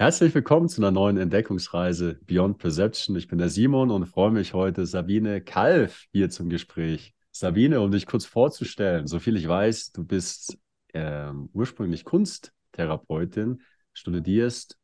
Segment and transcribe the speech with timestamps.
[0.00, 3.14] Herzlich willkommen zu einer neuen Entdeckungsreise Beyond Perception.
[3.16, 7.12] Ich bin der Simon und freue mich heute, Sabine Kalf hier zum Gespräch.
[7.32, 10.56] Sabine, um dich kurz vorzustellen, soviel ich weiß, du bist
[10.94, 13.60] ähm, ursprünglich Kunsttherapeutin,
[13.92, 14.78] studierst,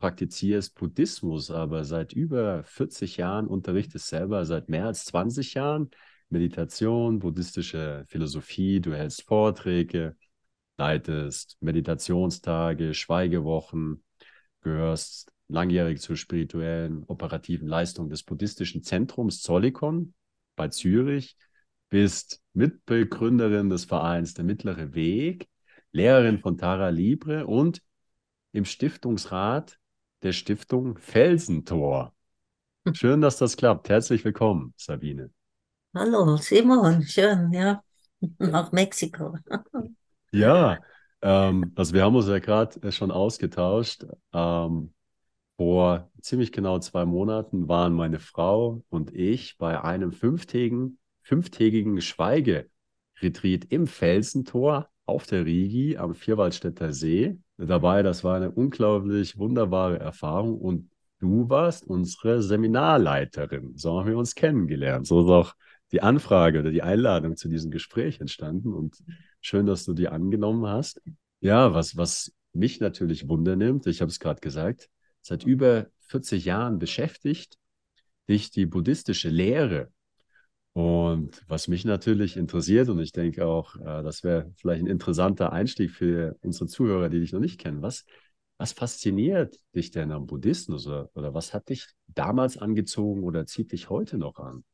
[0.00, 5.88] praktizierst Buddhismus, aber seit über 40 Jahren unterrichtest selber seit mehr als 20 Jahren
[6.30, 10.16] Meditation, buddhistische Philosophie, du hältst Vorträge,
[10.78, 14.02] leitest Meditationstage, Schweigewochen,
[14.62, 20.14] gehörst langjährig zur spirituellen operativen Leistung des buddhistischen Zentrums Zollikon
[20.56, 21.36] bei Zürich,
[21.88, 25.48] bist Mitbegründerin des Vereins Der Mittlere Weg,
[25.92, 27.82] Lehrerin von Tara Libre und
[28.52, 29.78] im Stiftungsrat
[30.22, 32.14] der Stiftung Felsentor.
[32.92, 33.88] Schön, dass das klappt.
[33.88, 35.30] Herzlich willkommen, Sabine.
[35.94, 37.82] Hallo, Simon, schön, ja,
[38.38, 39.36] nach Mexiko.
[40.30, 40.78] Ja,
[41.22, 44.04] ähm, also wir haben uns ja gerade äh, schon ausgetauscht.
[44.32, 44.92] Ähm,
[45.56, 53.64] vor ziemlich genau zwei Monaten waren meine Frau und ich bei einem fünftägigen, fünftägigen Schweigeretreat
[53.68, 58.04] im Felsentor auf der Rigi am Vierwaldstätter See dabei.
[58.04, 63.76] Das war eine unglaublich wunderbare Erfahrung und du warst unsere Seminarleiterin.
[63.76, 65.08] So haben wir uns kennengelernt.
[65.08, 65.54] So ist auch
[65.90, 69.02] die Anfrage oder die Einladung zu diesem Gespräch entstanden und
[69.40, 71.00] schön, dass du die angenommen hast.
[71.40, 74.88] Ja, was, was mich natürlich wundernimmt, ich habe es gerade gesagt,
[75.22, 77.58] seit über 40 Jahren beschäftigt
[78.28, 79.90] dich die buddhistische Lehre.
[80.72, 85.52] Und was mich natürlich interessiert, und ich denke auch, äh, das wäre vielleicht ein interessanter
[85.52, 88.04] Einstieg für unsere Zuhörer, die dich noch nicht kennen, was,
[88.58, 93.72] was fasziniert dich denn am Buddhismus oder, oder was hat dich damals angezogen oder zieht
[93.72, 94.64] dich heute noch an?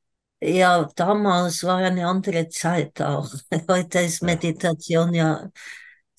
[0.46, 3.30] Ja, damals war eine andere Zeit auch.
[3.68, 5.50] Heute ist Meditation ja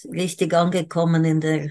[0.06, 1.70] richtig angekommen in der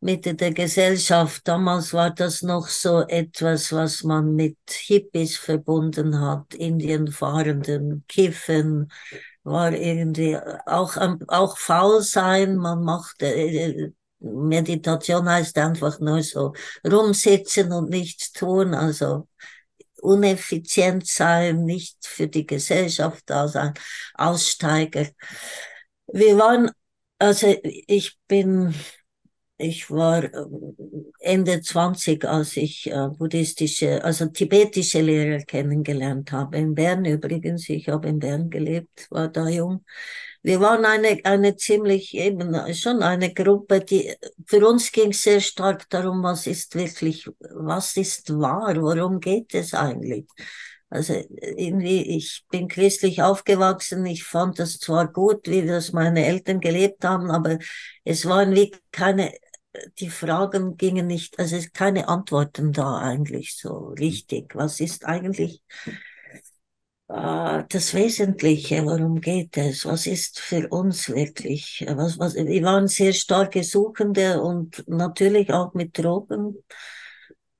[0.00, 1.46] Mitte der Gesellschaft.
[1.46, 8.90] Damals war das noch so etwas, was man mit Hippies verbunden hat, Indien fahrenden, Kiffen,
[9.42, 10.96] war irgendwie auch,
[11.28, 12.56] auch faul sein.
[12.56, 16.54] Man machte, äh, Meditation heißt einfach nur so
[16.86, 19.26] rumsitzen und nichts tun, also
[20.02, 23.74] uneffizient sein, nicht für die Gesellschaft da sein,
[24.14, 25.06] Aussteiger.
[26.06, 26.70] Wir waren,
[27.18, 28.74] also ich bin,
[29.58, 30.30] ich war äh,
[31.20, 36.58] Ende 20, als ich äh, buddhistische, also tibetische Lehrer kennengelernt habe.
[36.58, 39.84] In Bern übrigens, ich habe in Bern gelebt, war da jung
[40.42, 44.14] wir waren eine, eine ziemlich eben schon eine Gruppe, die
[44.46, 49.74] für uns ging sehr stark darum, was ist wirklich, was ist wahr, worum geht es
[49.74, 50.26] eigentlich?
[50.88, 56.60] Also irgendwie, ich bin christlich aufgewachsen, ich fand das zwar gut, wie das meine Eltern
[56.60, 57.58] gelebt haben, aber
[58.04, 59.32] es waren wie keine,
[60.00, 64.54] die Fragen gingen nicht, also keine Antworten da eigentlich so richtig.
[64.56, 65.62] Was ist eigentlich
[67.12, 69.84] das Wesentliche, worum geht es?
[69.84, 71.84] Was ist für uns wirklich?
[71.88, 76.54] Was, was, wir waren sehr starke Suchende und natürlich auch mit Drogen,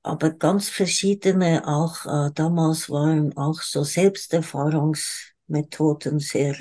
[0.03, 2.05] aber ganz verschiedene auch.
[2.05, 6.55] Äh, damals waren auch so Selbsterfahrungsmethoden sehr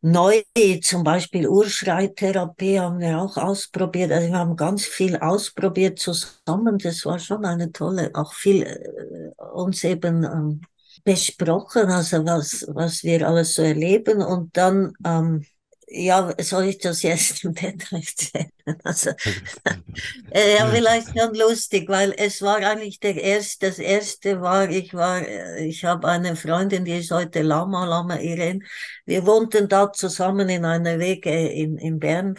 [0.00, 0.42] neu.
[0.82, 4.10] Zum Beispiel Urschreitherapie haben wir auch ausprobiert.
[4.10, 6.78] Also wir haben ganz viel ausprobiert zusammen.
[6.78, 10.62] Das war schon eine tolle, auch viel äh, uns eben ähm,
[11.06, 14.20] besprochen, also was, was wir alles so erleben.
[14.22, 15.44] Und dann, ähm,
[15.86, 18.50] ja, soll ich das jetzt im Bett erzählen?
[18.82, 19.10] Also,
[20.32, 24.92] äh, ja, vielleicht schon lustig, weil es war eigentlich der erste, das erste war, ich
[24.92, 28.64] war, äh, ich habe eine Freundin, die ist heute Lama, Lama Irene.
[29.04, 32.36] Wir wohnten da zusammen in einer Wege in, in Bern.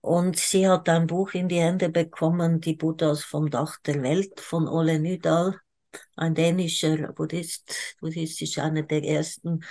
[0.00, 4.40] Und sie hat ein Buch in die Hände bekommen, Die Buddhas vom Dach der Welt
[4.40, 5.60] von Ole Nydal
[6.16, 9.64] ein dänischer Buddhist, buddhistisch einer der ersten.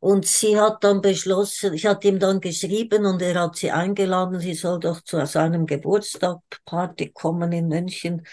[0.00, 4.40] Und sie hat dann beschlossen, ich hatte ihm dann geschrieben und er hat sie eingeladen,
[4.40, 8.26] sie soll doch zu seinem Geburtstag Party kommen in München.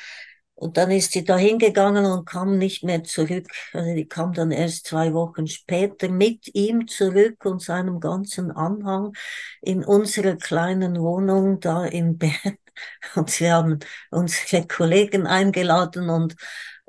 [0.60, 3.48] Und dann ist sie da hingegangen und kam nicht mehr zurück.
[3.72, 9.14] Also die kam dann erst zwei Wochen später mit ihm zurück und seinem ganzen Anhang
[9.62, 12.58] in unserer kleinen Wohnung da in Bern.
[13.16, 13.80] Und wir haben
[14.10, 16.36] unsere Kollegen eingeladen und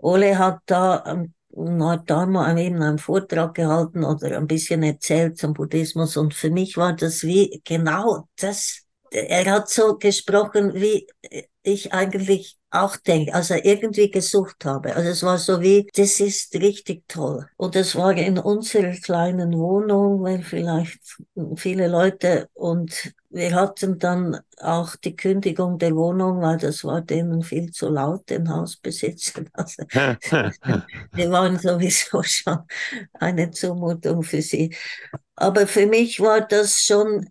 [0.03, 1.35] Ole hat da, ähm,
[1.83, 6.51] hat da mal eben einen Vortrag gehalten oder ein bisschen erzählt zum Buddhismus und für
[6.51, 8.83] mich war das wie genau das.
[9.11, 11.07] Er hat so gesprochen, wie
[11.63, 14.95] ich eigentlich auch denke, also irgendwie gesucht habe.
[14.95, 17.47] Also es war so wie, das ist richtig toll.
[17.57, 21.01] Und es war in unserer kleinen Wohnung, weil vielleicht
[21.57, 27.43] viele Leute und wir hatten dann auch die Kündigung der Wohnung, weil das war denen
[27.43, 29.49] viel zu laut, den Hausbesitzern.
[29.55, 29.85] Also,
[31.13, 32.59] wir waren sowieso schon
[33.15, 34.75] eine Zumutung für sie.
[35.41, 37.27] Aber für mich war das schon,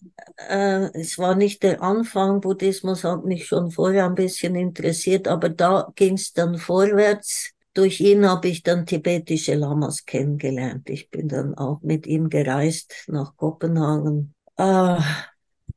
[0.50, 5.50] äh, es war nicht der Anfang, Buddhismus hat mich schon vorher ein bisschen interessiert, aber
[5.50, 7.52] da ging es dann vorwärts.
[7.76, 10.90] Durch ihn habe ich dann tibetische Lamas kennengelernt.
[10.90, 14.34] Ich bin dann auch mit ihm gereist nach Kopenhagen.
[14.58, 14.98] Äh,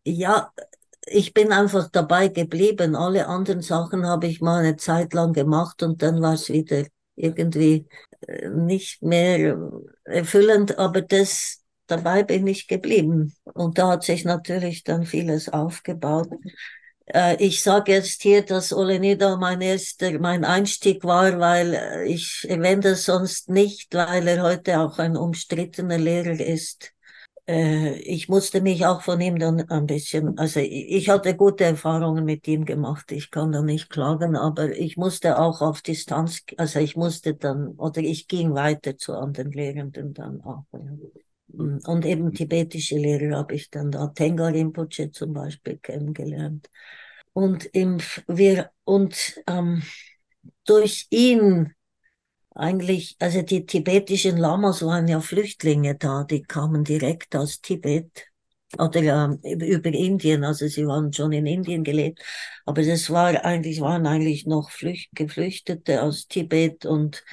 [0.04, 0.50] ja,
[1.04, 2.96] ich bin einfach dabei geblieben.
[2.96, 6.86] Alle anderen Sachen habe ich mal eine Zeit lang gemacht und dann war es wieder
[7.14, 7.86] irgendwie
[8.26, 9.58] äh, nicht mehr
[10.04, 11.61] erfüllend, aber das
[11.96, 13.34] dabei bin ich geblieben.
[13.44, 16.28] Und da hat sich natürlich dann vieles aufgebaut.
[17.06, 22.46] Äh, ich sage jetzt hier, dass Olenida mein erster, mein Einstieg war, weil äh, ich
[22.48, 26.92] erwähne das sonst nicht, weil er heute auch ein umstrittener Lehrer ist.
[27.46, 32.24] Äh, ich musste mich auch von ihm dann ein bisschen, also ich hatte gute Erfahrungen
[32.24, 36.78] mit ihm gemacht, ich kann da nicht klagen, aber ich musste auch auf Distanz, also
[36.78, 40.64] ich musste dann, oder ich ging weiter zu anderen Lehrenden dann auch.
[41.52, 41.78] Ja.
[41.86, 46.68] Und eben tibetische Lehrer habe ich dann da, Tenga Rinpoche zum Beispiel kennengelernt.
[47.32, 49.82] Und, im, wir, und ähm,
[50.66, 51.72] durch ihn
[52.54, 58.26] eigentlich, also die tibetischen Lamas waren ja Flüchtlinge da, die kamen direkt aus Tibet
[58.78, 62.22] oder äh, über Indien, also sie waren schon in Indien gelebt,
[62.66, 67.24] aber das war eigentlich, waren eigentlich noch Flücht, Geflüchtete aus Tibet und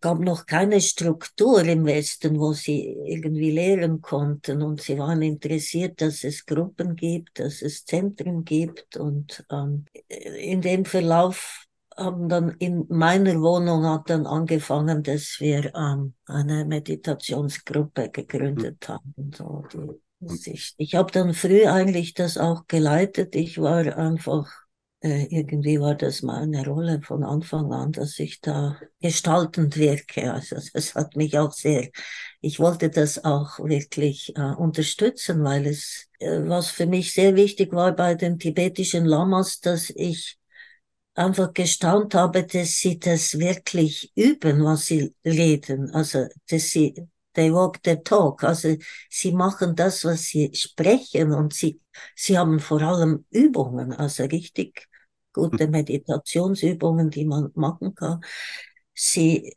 [0.00, 4.62] gab noch keine Struktur im Westen, wo sie irgendwie lehren konnten.
[4.62, 8.96] Und sie waren interessiert, dass es Gruppen gibt, dass es Zentren gibt.
[8.96, 11.66] Und ähm, in dem Verlauf
[11.96, 19.14] haben dann in meiner Wohnung hat dann angefangen, dass wir ähm, eine Meditationsgruppe gegründet haben.
[19.36, 23.34] So, die, ich ich habe dann früh eigentlich das auch geleitet.
[23.34, 24.61] Ich war einfach
[25.02, 30.32] äh, irgendwie war das meine Rolle von Anfang an, dass ich da gestaltend wirke.
[30.32, 31.90] Also das hat mich auch sehr,
[32.40, 37.72] ich wollte das auch wirklich äh, unterstützen, weil es, äh, was für mich sehr wichtig
[37.72, 40.38] war bei den tibetischen Lamas, dass ich
[41.14, 45.90] einfach gestaunt habe, dass sie das wirklich üben, was sie reden.
[45.94, 46.94] Also, dass sie,
[47.34, 48.44] they walk the talk.
[48.44, 48.76] Also,
[49.10, 51.80] sie machen das, was sie sprechen und sie,
[52.16, 54.88] sie haben vor allem Übungen, also richtig
[55.32, 58.20] gute Meditationsübungen, die man machen kann.
[58.94, 59.54] Sie,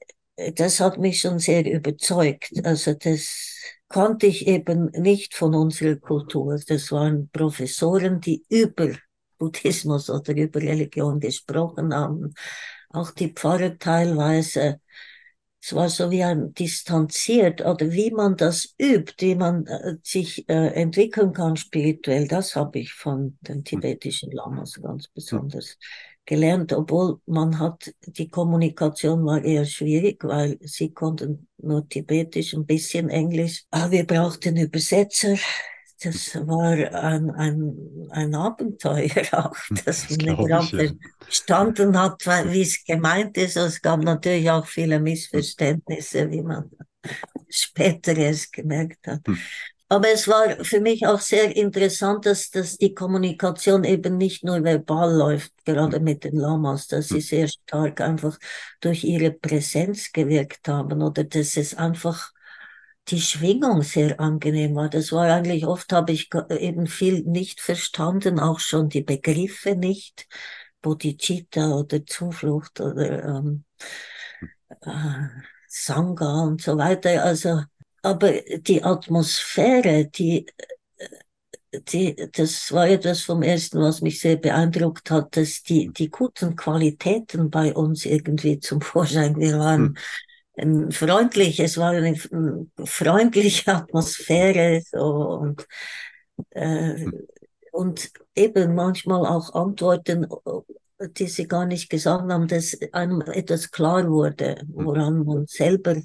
[0.56, 2.52] das hat mich schon sehr überzeugt.
[2.64, 6.60] Also das konnte ich eben nicht von unserer Kultur.
[6.68, 8.90] Das waren Professoren, die über
[9.38, 12.34] Buddhismus oder über Religion gesprochen haben.
[12.90, 14.80] Auch die Pfarrer teilweise
[15.66, 20.48] es war so wie ein distanziert oder wie man das übt, wie man äh, sich
[20.48, 25.80] äh, entwickeln kann spirituell, das habe ich von den tibetischen Lamas ganz besonders
[26.24, 32.68] gelernt, obwohl man hat, die Kommunikation war eher schwierig, weil sie konnten nur Tibetisch, ein
[32.68, 35.36] bisschen Englisch, aber wir brauchten Übersetzer,
[36.04, 39.56] das war ein, ein, ein Abenteuer auch,
[39.86, 40.76] dass das man überhaupt
[41.22, 43.56] verstanden hat, wie es gemeint ist.
[43.56, 46.70] Es gab natürlich auch viele Missverständnisse, wie man
[47.50, 49.26] später erst gemerkt hat.
[49.28, 49.38] Hm.
[49.88, 54.64] Aber es war für mich auch sehr interessant, dass, dass die Kommunikation eben nicht nur
[54.64, 57.22] verbal läuft, gerade mit den Lamas, dass sie hm.
[57.22, 58.38] sehr stark einfach
[58.82, 62.35] durch ihre Präsenz gewirkt haben oder dass es einfach
[63.10, 64.90] die Schwingung sehr angenehm war.
[64.90, 70.28] Das war eigentlich oft habe ich eben viel nicht verstanden, auch schon die Begriffe nicht,
[70.82, 73.64] Bodhicitta oder Zuflucht oder ähm,
[74.82, 75.28] äh,
[75.68, 77.24] Sangha und so weiter.
[77.24, 77.62] Also,
[78.02, 80.46] aber die Atmosphäre, die
[81.92, 86.56] die, das war etwas vom ersten, was mich sehr beeindruckt hat, dass die, die guten
[86.56, 89.96] Qualitäten bei uns irgendwie zum Vorschein, wir waren hm
[90.92, 92.16] freundlich, es war eine
[92.86, 95.68] freundliche Atmosphäre so, und,
[96.52, 97.14] äh, hm.
[97.72, 100.28] und eben manchmal auch Antworten,
[101.00, 104.68] die sie gar nicht gesagt haben, dass einem etwas klar wurde, hm.
[104.74, 105.98] woran man selber,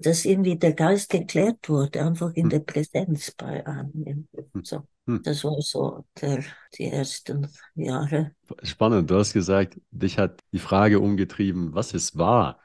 [0.00, 2.50] dass irgendwie der Geist geklärt wurde, einfach in hm.
[2.50, 4.28] der Präsenz bei einem.
[4.62, 4.82] So.
[5.06, 6.42] Das war so der,
[6.78, 8.32] die ersten Jahre.
[8.62, 12.58] Spannend, du hast gesagt, dich hat die Frage umgetrieben, was ist wahr?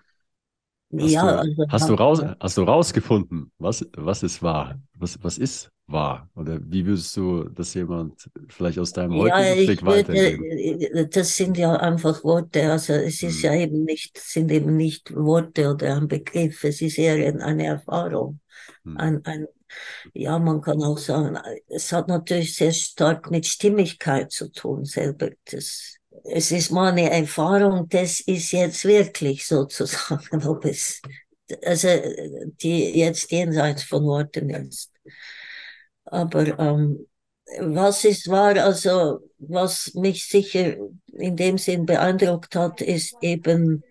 [0.98, 4.80] Hast, ja, du, also, hast, du raus, hast du rausgefunden, was, was es war?
[4.94, 6.30] Was, was ist war?
[6.36, 10.50] Oder wie würdest du das jemand vielleicht aus deinem Ja, heutigen Blick ich würde, weitergeben?
[11.10, 13.42] das sind ja einfach Worte, also es ist Hm.
[13.42, 18.40] ja eben nicht, sind eben nicht Worte oder ein Begriff, es ist eher eine Erfahrung.
[18.86, 18.96] Hm.
[18.96, 19.48] Ein, ein,
[20.14, 25.32] ja, man kann auch sagen, es hat natürlich sehr stark mit Stimmigkeit zu tun selber.
[25.52, 31.02] Das, es ist mal eine Erfahrung, das ist jetzt wirklich sozusagen, ob es,
[31.64, 31.88] also
[32.62, 34.92] die jetzt jenseits von Worten ist.
[36.06, 37.06] Aber ähm,
[37.60, 40.76] was es war, also was mich sicher
[41.14, 43.84] in dem Sinn beeindruckt hat, ist eben,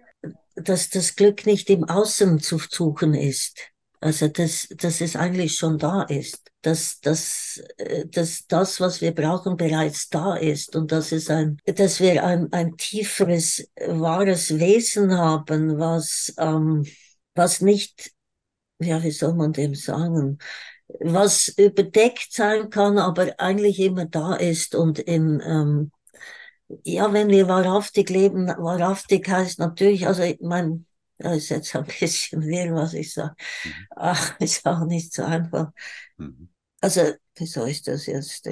[0.54, 3.58] dass das Glück nicht im Außen zu suchen ist.
[4.00, 7.60] Also dass, dass es eigentlich schon da ist, dass, dass,
[8.06, 12.52] dass das, was wir brauchen, bereits da ist und dass es ein, dass wir ein,
[12.52, 16.84] ein tieferes, wahres Wesen haben, was, ähm,
[17.34, 18.12] was nicht,
[18.80, 20.38] ja, wie soll man dem sagen,
[21.00, 25.90] was überdeckt sein kann, aber eigentlich immer da ist und in, ähm,
[26.84, 30.84] ja, wenn wir wahrhaftig leben, wahrhaftig heißt natürlich, also ich meine,
[31.18, 33.34] das ist jetzt ein bisschen wirr, was ich sage.
[33.64, 33.86] Mhm.
[33.96, 35.72] Ach, ist auch nicht so einfach.
[36.18, 36.48] Mhm.
[36.80, 38.48] Also, wieso ist das jetzt?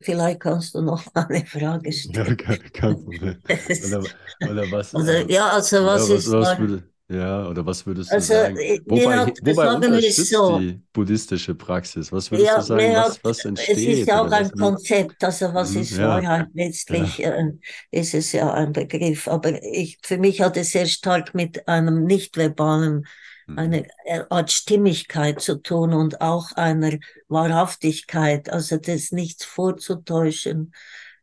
[0.00, 2.26] Vielleicht kannst du noch mal eine Frage stellen.
[2.26, 3.42] Ja, kein, kein Problem.
[3.86, 4.02] Oder,
[4.50, 4.94] oder was?
[4.94, 6.32] Also, ja, also was, ja, was ist.
[6.32, 8.56] Was ja, oder was würdest du also, sagen?
[8.86, 12.10] Wobei, hat, wobei unterstützt so, die buddhistische Praxis?
[12.10, 13.76] Was würdest ja, du sagen, was, was entsteht?
[13.76, 16.46] Es ist ja auch ein Konzept, also was ist ja, Wahrheit?
[16.54, 17.32] Letztlich ja.
[17.32, 17.52] äh,
[17.90, 22.04] ist es ja ein Begriff, aber ich, für mich hat es sehr stark mit einem
[22.04, 23.06] nicht-verbalen,
[23.46, 23.58] mhm.
[23.58, 23.86] eine
[24.30, 30.72] Art Stimmigkeit zu tun und auch einer Wahrhaftigkeit, also das nichts vorzutäuschen,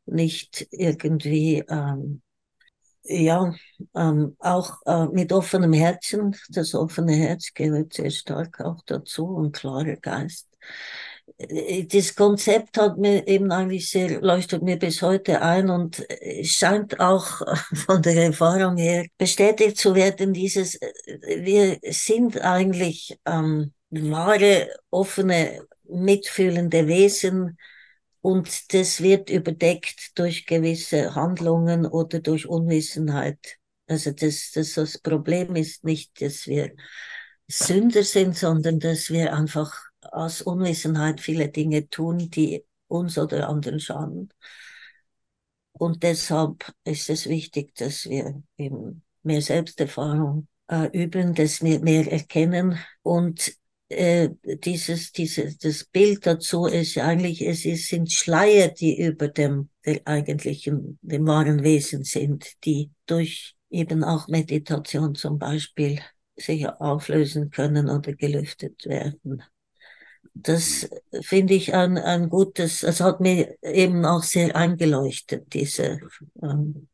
[0.06, 1.64] nicht irgendwie...
[1.68, 2.22] Ähm,
[3.04, 3.54] ja,
[3.96, 6.36] ähm, auch äh, mit offenem Herzen.
[6.50, 10.48] Das offene Herz gehört sehr stark auch dazu und klarer Geist.
[11.38, 16.06] Äh, das Konzept hat mir eben eigentlich sehr, leuchtet mir bis heute ein und
[16.44, 17.42] scheint auch
[17.86, 20.92] von der Erfahrung her bestätigt zu werden, dieses, äh,
[21.44, 27.58] wir sind eigentlich ähm, wahre, offene, mitfühlende Wesen,
[28.22, 33.58] und das wird überdeckt durch gewisse Handlungen oder durch Unwissenheit.
[33.88, 36.74] Also das, das, das Problem ist nicht, dass wir
[37.48, 43.80] Sünder sind, sondern dass wir einfach aus Unwissenheit viele Dinge tun, die uns oder anderen
[43.80, 44.30] schaden.
[45.72, 52.12] Und deshalb ist es wichtig, dass wir eben mehr Selbsterfahrung äh, üben, dass wir mehr
[52.12, 53.54] erkennen und
[53.90, 59.70] äh, dieses, dieses, das Bild dazu ist eigentlich, es ist, sind Schleier, die über dem,
[59.86, 66.00] der eigentlichen, dem wahren Wesen sind, die durch eben auch Meditation zum Beispiel
[66.36, 69.44] sich auflösen können oder gelüftet werden.
[70.34, 70.90] Das
[71.22, 76.00] finde ich ein, ein gutes, es hat mir eben auch sehr eingeleuchtet, diese,
[76.42, 76.88] ähm,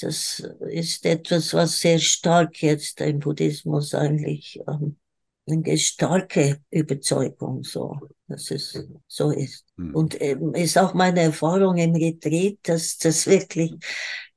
[0.00, 4.96] das ist etwas, was sehr stark jetzt im Buddhismus eigentlich ähm,
[5.48, 9.64] eine starke Überzeugung, so, dass es so ist.
[9.76, 9.94] Mhm.
[9.94, 13.74] Und eben ist auch meine Erfahrung im Retreat, dass das wirklich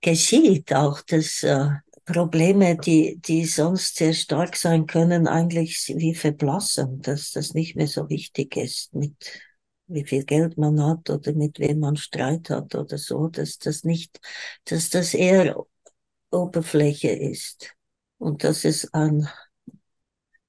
[0.01, 1.69] geschieht, auch dass äh,
[2.05, 7.87] Probleme, die, die sonst sehr stark sein können, eigentlich wie verblassen, dass das nicht mehr
[7.87, 9.15] so wichtig ist mit
[9.89, 13.83] wie viel Geld man hat oder mit wem man Streit hat oder so, dass das
[13.83, 14.19] nicht,
[14.65, 15.55] dass das eher
[16.31, 17.75] Oberfläche ist
[18.19, 19.27] und dass es ein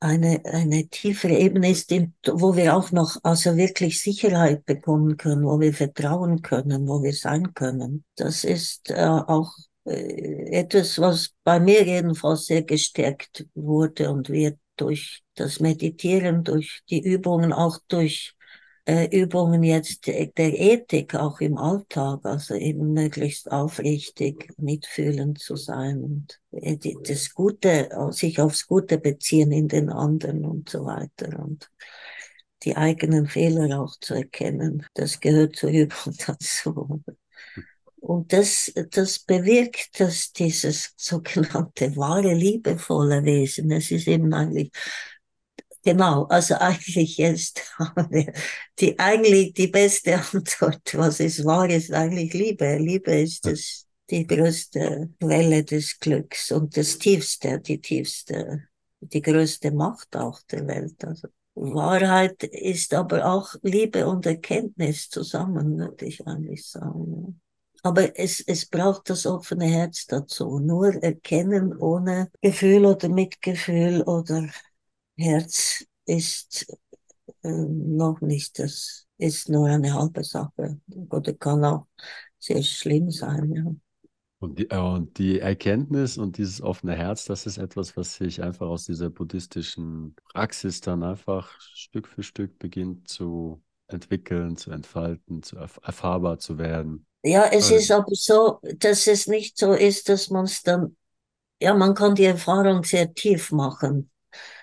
[0.00, 1.90] eine, eine tiefere Ebene ist,
[2.26, 7.12] wo wir auch noch also wirklich Sicherheit bekommen können, wo wir vertrauen können, wo wir
[7.12, 8.04] sein können.
[8.16, 9.52] Das ist äh, auch
[9.84, 16.80] äh, etwas, was bei mir jedenfalls sehr gestärkt wurde und wird durch das Meditieren, durch
[16.88, 18.34] die Übungen, auch durch
[18.86, 26.40] Übungen jetzt der Ethik auch im Alltag, also eben möglichst aufrichtig, mitfühlend zu sein und
[26.50, 31.70] äh, das Gute, sich aufs Gute beziehen in den anderen und so weiter und
[32.62, 34.86] die eigenen Fehler auch zu erkennen.
[34.94, 37.02] Das gehört zur Übung dazu.
[38.00, 44.70] Und das, das bewirkt, dass dieses sogenannte wahre, liebevolle Wesen, es ist eben eigentlich
[45.82, 48.32] Genau, also eigentlich jetzt haben wir
[48.78, 52.76] die eigentlich die beste Antwort, was es war, ist eigentlich Liebe.
[52.76, 58.68] Liebe ist das, die größte Quelle des Glücks und das tiefste, die tiefste,
[59.00, 61.02] die größte Macht auch der Welt.
[61.04, 67.40] Also Wahrheit ist aber auch Liebe und Erkenntnis zusammen, würde ich eigentlich sagen.
[67.82, 70.58] Aber es, es braucht das offene Herz dazu.
[70.58, 74.48] Nur erkennen ohne Gefühl oder Mitgefühl oder
[75.20, 76.66] Herz ist
[77.42, 78.58] äh, noch nicht.
[78.58, 81.86] Das ist nur eine halbe Sache oder kann auch
[82.38, 83.52] sehr schlimm sein.
[83.52, 83.64] Ja.
[84.40, 88.42] Und die, äh, und die Erkenntnis und dieses offene Herz, das ist etwas, was sich
[88.42, 95.42] einfach aus dieser buddhistischen Praxis dann einfach Stück für Stück beginnt zu entwickeln, zu entfalten,
[95.42, 97.06] zu erf erfahrbar zu werden.
[97.22, 100.96] Ja, es ist aber so, dass es nicht so ist, dass man es dann,
[101.60, 104.10] ja, man kann die Erfahrung sehr tief machen.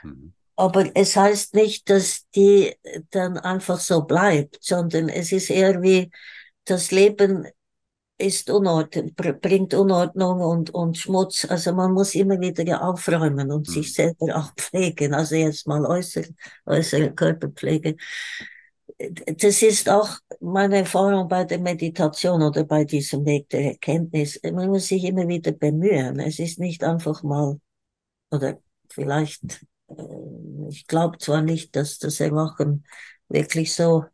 [0.01, 0.33] Mhm.
[0.57, 2.75] Aber es heißt nicht, dass die
[3.11, 6.11] dann einfach so bleibt, sondern es ist eher wie
[6.65, 7.47] das Leben
[8.17, 11.45] ist Unordnung, bringt Unordnung und, und Schmutz.
[11.45, 13.71] Also man muss immer wieder aufräumen und mhm.
[13.71, 15.13] sich selber auch pflegen.
[15.13, 16.29] Also jetzt mal äußere,
[16.65, 17.95] äußere Körperpflege.
[19.37, 20.09] Das ist auch
[20.39, 24.39] meine Erfahrung bei der Meditation oder bei diesem Weg der Erkenntnis.
[24.43, 26.19] Man muss sich immer wieder bemühen.
[26.19, 27.59] Es ist nicht einfach mal,
[28.31, 28.59] oder
[28.89, 29.63] vielleicht,
[30.70, 32.86] ich glaube zwar nicht, dass das Erwachen
[33.29, 34.06] wirklich so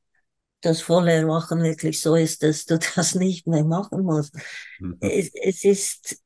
[0.61, 4.35] das volle Erwachen wirklich so ist, dass du das nicht mehr machen musst.
[4.79, 4.97] Mhm.
[5.01, 6.23] Es, es ist,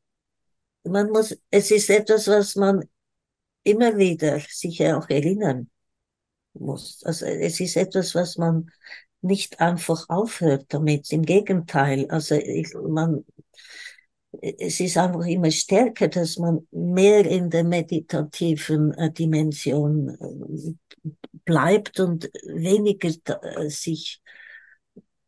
[0.84, 2.84] man muss, es ist etwas, was man
[3.64, 5.70] immer wieder sich auch erinnern
[6.54, 7.04] muss.
[7.04, 8.72] Also es ist etwas, was man
[9.22, 11.12] nicht einfach aufhört damit.
[11.12, 13.26] Im Gegenteil, also ich, man,
[14.42, 21.12] es ist einfach immer stärker, dass man mehr in der meditativen äh, Dimension äh,
[21.46, 23.10] bleibt und weniger
[23.58, 24.22] äh, sich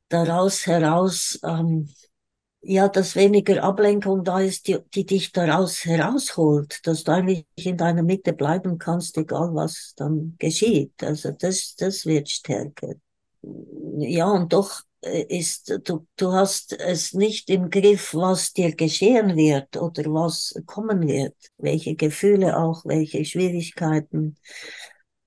[0.10, 1.90] daraus heraus, ähm,
[2.62, 7.78] ja, dass weniger Ablenkung da ist, die, die dich daraus herausholt, dass du eigentlich in
[7.78, 11.02] deiner Mitte bleiben kannst, egal was dann geschieht.
[11.04, 12.96] Also das, das wird stärker.
[13.98, 19.78] Ja, und doch ist, du, du hast es nicht im Griff, was dir geschehen wird
[19.78, 24.38] oder was kommen wird, welche Gefühle auch, welche Schwierigkeiten,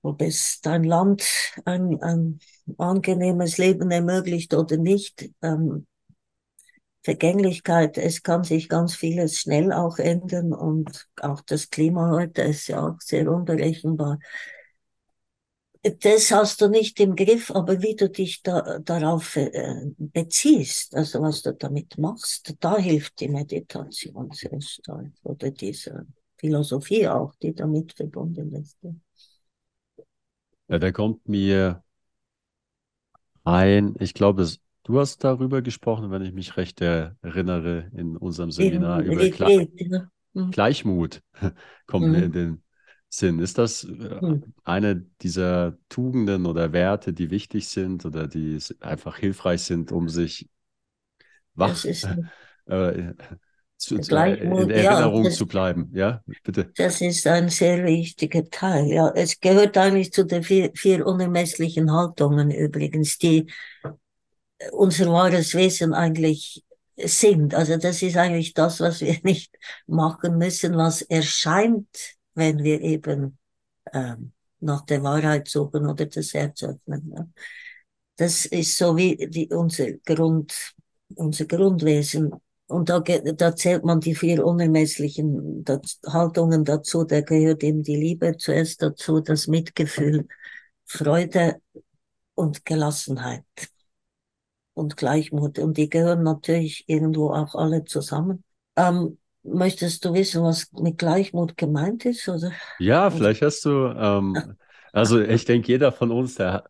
[0.01, 1.23] ob es dein Land
[1.65, 2.39] ein, ein
[2.77, 5.29] angenehmes Leben ermöglicht oder nicht.
[5.41, 5.87] Ähm,
[7.03, 12.67] Vergänglichkeit, es kann sich ganz vieles schnell auch ändern und auch das Klima heute ist
[12.67, 14.19] ja auch sehr unberechenbar
[15.83, 21.21] das hast du nicht im Griff, aber wie du dich da, darauf äh, beziehst, also
[21.21, 26.05] was du damit machst, da hilft die Meditation sehr stark oder diese
[26.37, 28.77] Philosophie auch, die damit verbunden ist.
[30.69, 31.83] Ja, da kommt mir
[33.43, 34.47] ein, ich glaube,
[34.83, 39.69] du hast darüber gesprochen, wenn ich mich recht erinnere, in unserem Seminar in, über Gle
[39.75, 40.07] ja.
[40.33, 40.51] Mhm.
[40.51, 41.21] Gleichmut
[41.87, 42.11] kommt mhm.
[42.11, 42.63] mir in den
[43.15, 43.39] sind.
[43.39, 44.43] Ist das äh, hm.
[44.63, 50.49] eine dieser Tugenden oder Werte, die wichtig sind oder die einfach hilfreich sind, um sich
[51.53, 51.83] wach
[52.65, 53.13] äh,
[53.77, 55.91] zu, äh, in Erinnerung ja, das, zu bleiben?
[55.93, 56.71] Ja, bitte.
[56.75, 58.87] Das ist ein sehr wichtiger Teil.
[58.87, 63.45] Ja, es gehört eigentlich zu den vier, vier unermesslichen Haltungen übrigens, die
[64.71, 66.63] unser wahres Wesen eigentlich
[66.95, 67.53] sind.
[67.53, 71.87] Also das ist eigentlich das, was wir nicht machen müssen, was erscheint
[72.35, 73.37] wenn wir eben
[73.93, 77.13] ähm, nach der Wahrheit suchen oder das Herz öffnen.
[77.15, 77.27] Ja.
[78.15, 80.73] Das ist so wie die, unser Grund,
[81.15, 82.31] unser Grundwesen.
[82.67, 85.65] Und da, da zählt man die vier unermesslichen
[86.05, 87.03] Haltungen dazu.
[87.03, 90.27] Da gehört eben die Liebe zuerst dazu, das Mitgefühl,
[90.85, 91.61] Freude
[92.35, 93.43] und Gelassenheit
[94.73, 95.59] und Gleichmut.
[95.59, 98.43] Und die gehören natürlich irgendwo auch alle zusammen.
[98.75, 102.27] Ähm, Möchtest du wissen, was mit Gleichmut gemeint ist?
[102.29, 102.51] Oder?
[102.79, 104.55] Ja, vielleicht hast du, ähm,
[104.93, 106.63] also ich denke, jeder von uns, der,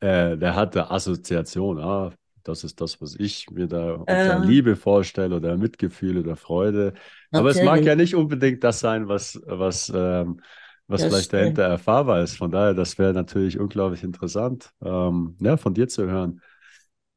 [0.00, 1.78] äh, der hat eine Assoziation.
[1.78, 6.36] Ah, das ist das, was ich mir da unter ähm, Liebe vorstelle oder Mitgefühl oder
[6.36, 6.94] Freude.
[7.32, 10.40] Aber es mag ja nicht unbedingt das sein, was, was, ähm,
[10.86, 11.42] was vielleicht stimmt.
[11.42, 12.36] dahinter erfahrbar ist.
[12.36, 16.40] Von daher, das wäre natürlich unglaublich interessant, ähm, ja, von dir zu hören,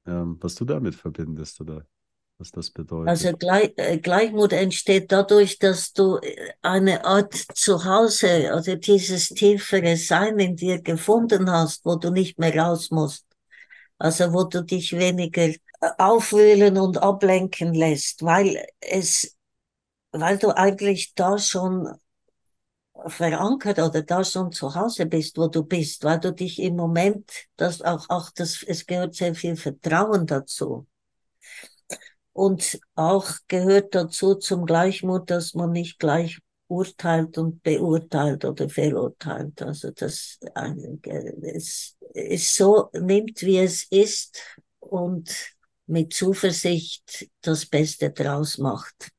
[0.05, 1.85] ähm, was du damit verbindest oder
[2.43, 3.07] was das bedeutet.
[3.07, 6.19] Also Gleich, äh, Gleichmut entsteht dadurch, dass du
[6.61, 12.55] eine Art Zuhause, also dieses tiefere Sein in dir gefunden hast, wo du nicht mehr
[12.55, 13.25] raus musst.
[13.97, 15.57] Also wo du dich weniger äh,
[15.97, 19.37] aufwühlen und ablenken lässt, weil es,
[20.11, 21.87] weil du eigentlich da schon
[23.07, 27.31] verankert oder da schon zu Hause bist, wo du bist, weil du dich im Moment,
[27.55, 30.87] das auch, auch das, es gehört sehr viel Vertrauen dazu.
[32.33, 39.61] Und auch gehört dazu zum Gleichmut, dass man nicht gleich urteilt und beurteilt oder verurteilt.
[39.61, 40.39] Also das
[41.43, 44.39] es ist so nimmt, wie es ist
[44.79, 45.29] und
[45.85, 49.09] mit Zuversicht das Beste draus macht.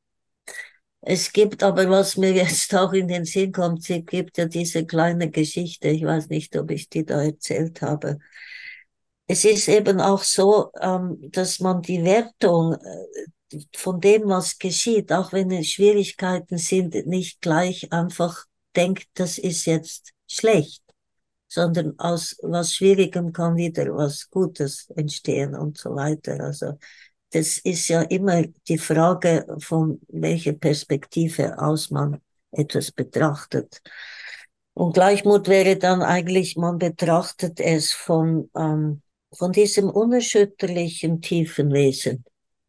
[1.00, 4.86] Es gibt aber, was mir jetzt auch in den Sinn kommt, es gibt ja diese
[4.86, 8.18] kleine Geschichte, ich weiß nicht, ob ich die da erzählt habe.
[9.26, 15.12] Es ist eben auch so, ähm, dass man die Wertung äh, von dem, was geschieht,
[15.12, 18.44] auch wenn es Schwierigkeiten sind, nicht gleich einfach
[18.76, 20.82] denkt, das ist jetzt schlecht,
[21.48, 26.40] sondern aus was Schwierigem kann wieder was Gutes entstehen und so weiter.
[26.40, 26.78] Also
[27.30, 33.80] das ist ja immer die Frage, von welcher Perspektive aus man etwas betrachtet.
[34.72, 39.02] Und Gleichmut wäre dann eigentlich, man betrachtet es von, ähm,
[39.36, 42.24] von diesem unerschütterlichen tiefen Wesen,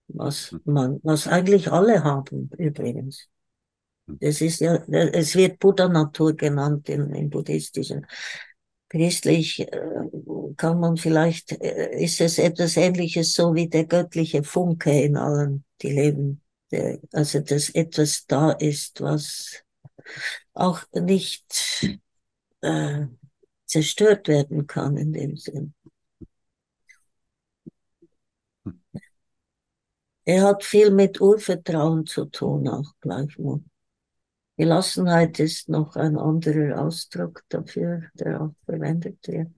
[0.07, 3.27] was man, was eigentlich alle haben übrigens.
[4.07, 8.05] Das ist ja, es wird Buddha-Natur genannt im, im buddhistischen
[8.95, 9.91] christlich äh,
[10.55, 15.65] kann man vielleicht, äh, ist es etwas ähnliches so wie der göttliche Funke in allen,
[15.81, 16.41] die leben.
[17.11, 19.63] Also, dass etwas da ist, was
[20.53, 21.87] auch nicht
[22.61, 23.05] äh,
[23.65, 25.74] zerstört werden kann in dem Sinn.
[30.25, 33.61] Er hat viel mit Urvertrauen zu tun, auch gleichwohl.
[34.57, 39.49] Gelassenheit ist noch ein anderer Ausdruck dafür, der auch verwendet wird.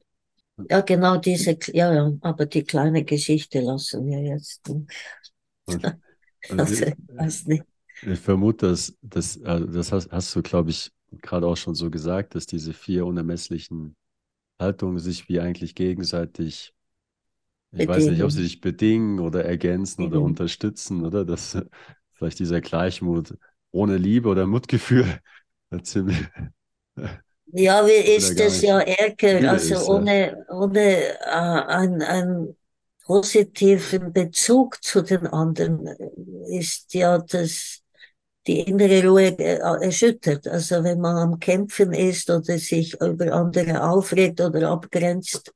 [0.69, 4.69] Ja, genau diese, ja, ja, aber die kleine Geschichte lassen wir jetzt.
[6.49, 7.63] Also, ich, weiß nicht.
[8.03, 11.89] ich vermute, dass, dass also das hast, hast du, glaube ich, gerade auch schon so
[11.89, 13.97] gesagt, dass diese vier unermesslichen
[14.60, 16.73] Haltungen sich wie eigentlich gegenseitig,
[17.71, 17.89] ich bedingen.
[17.89, 20.17] weiß nicht, ob sie sich bedingen oder ergänzen bedingen.
[20.17, 21.25] oder unterstützen, oder?
[21.25, 21.58] Dass
[22.13, 23.36] vielleicht dieser Gleichmut
[23.71, 25.19] ohne Liebe oder Mutgefühl.
[25.84, 26.17] Ziemlich,
[27.47, 32.56] ja, wie ist das ja ärger, also ist, ohne, ohne äh, einen, einen
[33.06, 35.88] positiven Bezug zu den anderen
[36.49, 37.82] ist ja das
[38.47, 40.47] die innere Ruhe äh, erschüttert.
[40.47, 45.53] Also wenn man am Kämpfen ist oder sich über andere aufregt oder abgrenzt,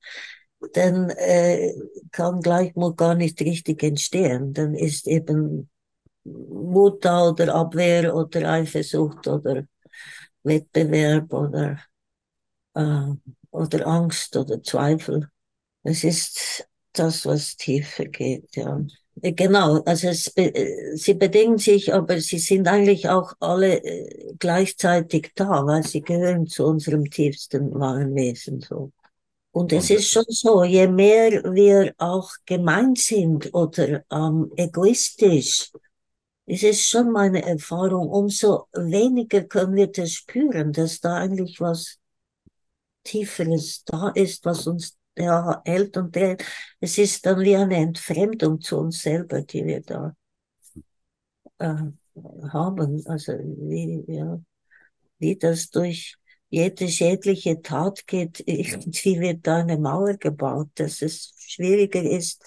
[0.73, 1.73] dann äh,
[2.11, 4.53] kann Gleichmut gar nicht richtig entstehen.
[4.53, 5.69] Dann ist eben
[6.23, 9.65] Wut da oder Abwehr oder Eifersucht oder
[10.43, 11.79] Wettbewerb oder,
[12.75, 13.07] äh,
[13.51, 15.29] oder Angst oder Zweifel.
[15.83, 18.81] Es ist das, was tiefer geht, ja.
[19.15, 20.33] Genau, also es,
[20.95, 26.47] sie bedingen sich, aber sie sind eigentlich auch alle äh, gleichzeitig da, weil sie gehören
[26.47, 28.91] zu unserem tiefsten wahren Wesen so.
[29.51, 35.71] Und es ist schon so, je mehr wir auch gemein sind oder ähm, egoistisch,
[36.45, 41.97] es ist schon meine Erfahrung, umso weniger können wir das spüren, dass da eigentlich was
[43.03, 46.43] Tieferes da ist, was uns ja, hält und dreht.
[46.79, 50.15] Es ist dann wie eine Entfremdung zu uns selber, die wir da
[51.59, 51.75] äh,
[52.49, 53.01] haben.
[53.05, 54.39] Also wie, ja,
[55.19, 56.17] wie das durch
[56.51, 62.45] jede schädliche Tat geht, irgendwie wird da eine Mauer gebaut, dass es schwieriger ist,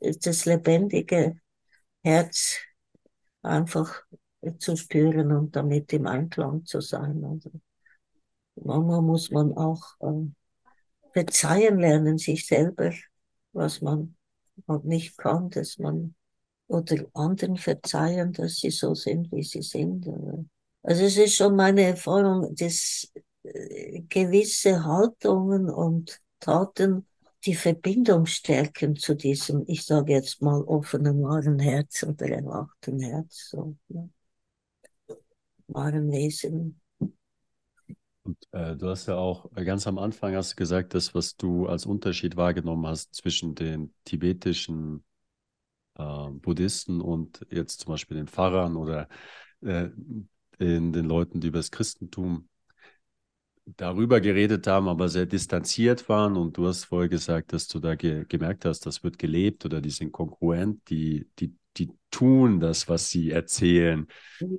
[0.00, 1.36] das lebendige
[2.02, 2.56] Herz
[3.42, 4.02] einfach
[4.58, 7.22] zu spüren und damit im Einklang zu sein.
[7.24, 7.50] Also
[8.56, 10.26] manchmal muss man auch äh,
[11.12, 12.92] verzeihen lernen, sich selber,
[13.52, 14.16] was man
[14.66, 16.14] halt nicht kann, dass man
[16.66, 20.08] oder anderen verzeihen, dass sie so sind, wie sie sind.
[20.82, 23.12] Also es ist schon meine Erfahrung, dass
[24.08, 27.06] gewisse Haltungen und Taten
[27.44, 33.50] die Verbindung stärken zu diesem, ich sage jetzt mal, offenen wahren Herz oder erwachten Herz,
[33.50, 34.08] so, ja.
[35.66, 36.80] wahren Wesen.
[38.22, 41.84] Und äh, du hast ja auch ganz am Anfang hast gesagt, das, was du als
[41.84, 45.04] Unterschied wahrgenommen hast zwischen den tibetischen
[45.98, 49.08] äh, Buddhisten und jetzt zum Beispiel den Pfarrern oder
[49.60, 49.88] äh,
[50.58, 52.48] in den Leuten, die über das Christentum
[53.66, 56.36] darüber geredet haben, aber sehr distanziert waren.
[56.36, 59.80] Und du hast vorher gesagt, dass du da ge gemerkt hast, das wird gelebt oder
[59.80, 64.06] die sind kongruent, die, die, die tun das, was sie erzählen.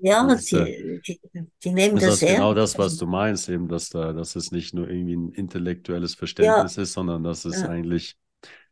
[0.01, 1.19] Ja, das, die, äh, die,
[1.63, 4.51] die, nehmen das, das ist genau das, was du meinst, eben, dass da, dass es
[4.51, 6.83] nicht nur irgendwie ein intellektuelles Verständnis ja.
[6.83, 7.69] ist, sondern dass es ja.
[7.69, 8.17] eigentlich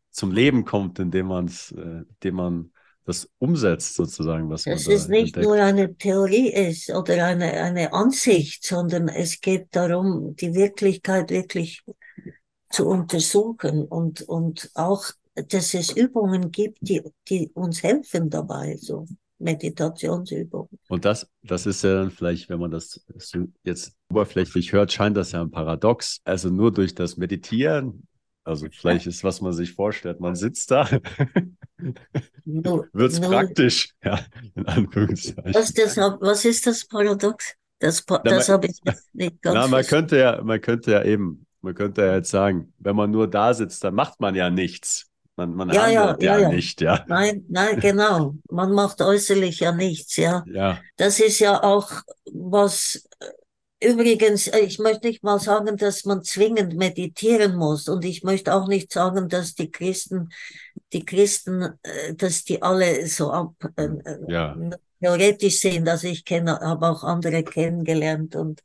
[0.09, 2.72] zum Leben kommt, indem man es, äh, indem man
[3.05, 5.45] das umsetzt, sozusagen, was man Dass da es nicht entdeckt.
[5.45, 11.83] nur eine Theorie ist oder eine, eine Ansicht, sondern es geht darum, die Wirklichkeit wirklich
[12.69, 19.05] zu untersuchen und, und auch, dass es Übungen gibt, die, die uns helfen dabei, so
[19.39, 20.79] Meditationsübungen.
[20.87, 23.05] Und das, das ist ja dann vielleicht, wenn man das
[23.63, 26.21] jetzt oberflächlich hört, scheint das ja ein Paradox.
[26.23, 28.07] Also nur durch das Meditieren,
[28.43, 30.87] also vielleicht ist, was man sich vorstellt, man sitzt da
[32.45, 34.19] wird es praktisch, ja,
[34.55, 35.53] in Anführungszeichen.
[35.53, 37.55] Was, das, was ist das Paradox?
[37.79, 38.79] Das, das habe ich
[39.13, 42.73] nicht ganz na, man könnte ja, man könnte ja eben, man könnte ja jetzt sagen,
[42.79, 45.09] wenn man nur da sitzt, dann macht man ja nichts.
[45.35, 47.03] Man, man ja, handelt ja, ja, ja, nicht, ja.
[47.07, 48.35] Nein, nein, genau.
[48.51, 50.43] Man macht äußerlich ja nichts, ja.
[50.45, 50.79] Ja.
[50.95, 51.91] Das ist ja auch
[52.31, 53.03] was,
[53.83, 57.87] übrigens, ich möchte nicht mal sagen, dass man zwingend meditieren muss.
[57.87, 60.29] Und ich möchte auch nicht sagen, dass die Christen,
[60.91, 63.89] die Christen, äh, dass die alle so ab, äh,
[64.27, 64.55] ja.
[65.01, 65.87] theoretisch sind.
[65.87, 68.61] Also ich kenne, habe auch andere kennengelernt und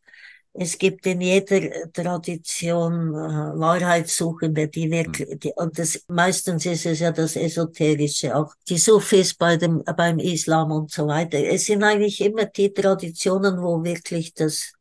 [0.60, 5.38] es gibt in jeder Tradition äh, Wahrheitssuchende, die wirklich, hm.
[5.38, 10.18] die, und das, meistens ist es ja das Esoterische, auch die Sufis bei dem, beim
[10.18, 11.38] Islam und so weiter.
[11.38, 14.72] Es sind eigentlich immer die Traditionen, wo wirklich das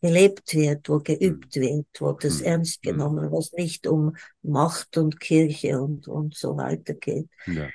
[0.00, 1.62] gelebt wird, wo geübt hm.
[1.62, 2.46] wird, wo das hm.
[2.46, 7.28] ernst genommen, was nicht um Macht und Kirche und, und so weiter geht.
[7.46, 7.68] Ja.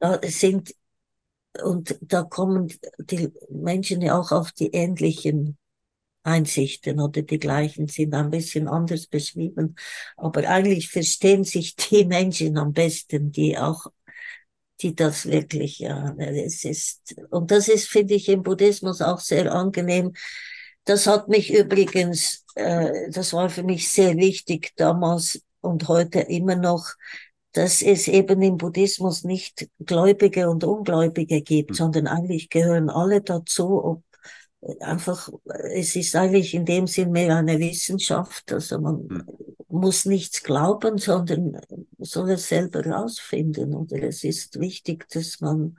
[0.00, 0.74] Da sind,
[1.62, 5.58] und da kommen die Menschen ja auch auf die ähnlichen
[6.22, 9.76] Einsichten oder die gleichen sind ein bisschen anders beschrieben.
[10.16, 13.86] Aber eigentlich verstehen sich die Menschen am besten, die auch,
[14.80, 19.52] die das wirklich, ja, es ist, und das ist, finde ich, im Buddhismus auch sehr
[19.52, 20.12] angenehm.
[20.88, 26.56] Das hat mich übrigens, äh, das war für mich sehr wichtig damals und heute immer
[26.56, 26.86] noch,
[27.52, 31.74] dass es eben im Buddhismus nicht Gläubige und Ungläubige gibt, mhm.
[31.74, 34.02] sondern eigentlich gehören alle dazu, ob
[34.80, 35.28] einfach,
[35.74, 38.50] es ist eigentlich in dem Sinn mehr eine Wissenschaft.
[38.50, 39.24] Also man hm.
[39.68, 41.60] muss nichts glauben, sondern
[41.98, 43.74] soll es selber rausfinden.
[43.74, 45.76] Oder es ist wichtig, dass man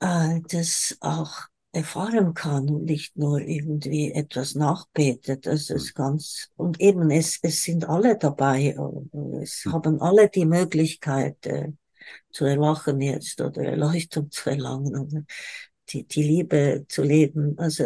[0.00, 5.46] äh, das auch erfahren kann und nicht nur irgendwie etwas nachbetet.
[5.46, 5.94] Das ist hm.
[5.94, 8.76] ganz, und eben, es, es sind alle dabei.
[9.42, 9.72] Es hm.
[9.72, 11.72] haben alle die Möglichkeit, äh,
[12.30, 14.96] zu erwachen jetzt oder Erleuchtung zu erlangen.
[14.96, 15.22] Oder
[15.90, 17.58] die, die Liebe zu leben.
[17.58, 17.84] Also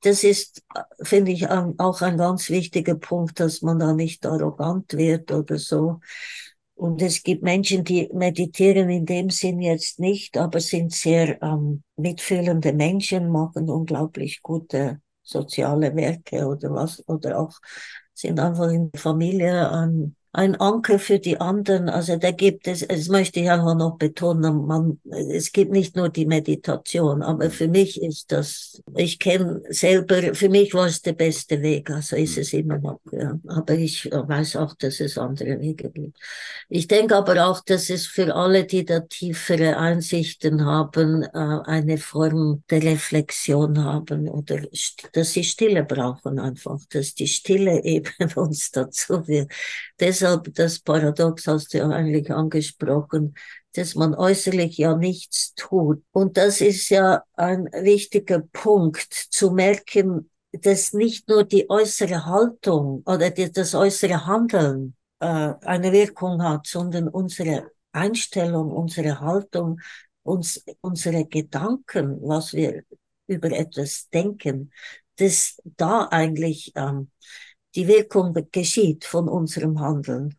[0.00, 0.62] das ist,
[1.02, 6.00] finde ich, auch ein ganz wichtiger Punkt, dass man da nicht arrogant wird oder so.
[6.78, 11.82] Und es gibt Menschen, die meditieren in dem Sinn jetzt nicht, aber sind sehr ähm,
[11.96, 17.58] mitfühlende Menschen, machen unglaublich gute soziale Werke oder was, oder auch
[18.14, 21.88] sind einfach in der Familie ähm, ein Anker für die anderen.
[21.88, 26.10] Also da gibt es, das möchte ich einfach noch betonen, man, es gibt nicht nur
[26.10, 31.14] die Meditation, aber für mich ist das, ich kenne selber, für mich war es der
[31.14, 33.38] beste Weg, also ist es immer noch, ja.
[33.46, 36.18] aber ich weiß auch, dass es andere Wege gibt.
[36.68, 41.96] Ich denke aber auch, dass es für alle, die da tiefere Einsichten haben, äh, eine
[41.96, 44.60] Form der Reflexion haben oder
[45.12, 49.50] dass sie Stille brauchen einfach, dass die Stille eben uns dazu wird.
[49.96, 53.34] Das deshalb das Paradox hast du ja eigentlich angesprochen,
[53.74, 56.02] dass man äußerlich ja nichts tut.
[56.10, 63.02] Und das ist ja ein wichtiger Punkt, zu merken, dass nicht nur die äußere Haltung
[63.06, 69.80] oder das äußere Handeln äh, eine Wirkung hat, sondern unsere Einstellung, unsere Haltung,
[70.22, 72.82] uns, unsere Gedanken, was wir
[73.28, 74.72] über etwas denken,
[75.16, 77.10] dass da eigentlich ähm,
[77.78, 80.34] die Wirkung geschieht von unserem Handeln.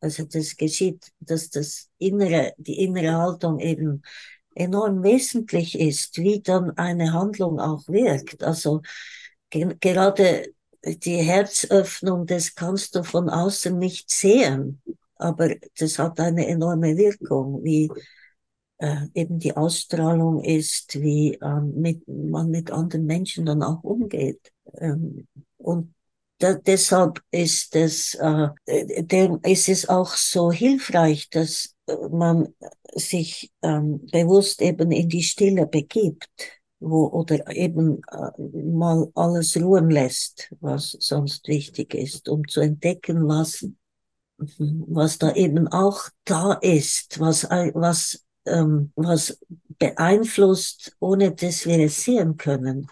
[0.00, 4.02] Also das geschieht, dass das innere, die innere Haltung eben
[4.54, 8.44] enorm wesentlich ist, wie dann eine Handlung auch wirkt.
[8.44, 8.82] Also
[9.48, 10.52] ge gerade
[10.84, 14.82] die Herzöffnung, das kannst du von außen nicht sehen,
[15.14, 17.90] aber das hat eine enorme Wirkung, wie
[18.76, 24.52] äh, eben die Ausstrahlung ist, wie ähm, mit, man mit anderen Menschen dann auch umgeht.
[24.74, 25.26] Ähm,
[25.56, 25.94] und
[26.42, 28.48] da, deshalb ist es, äh,
[29.02, 31.76] der, ist es auch so hilfreich, dass
[32.10, 32.48] man
[32.94, 36.28] sich ähm, bewusst eben in die Stille begibt,
[36.80, 43.28] wo, oder eben äh, mal alles ruhen lässt, was sonst wichtig ist, um zu entdecken,
[43.28, 43.66] was,
[44.58, 49.38] was da eben auch da ist, was, was, ähm, was
[49.78, 52.88] beeinflusst, ohne dass wir es sehen können.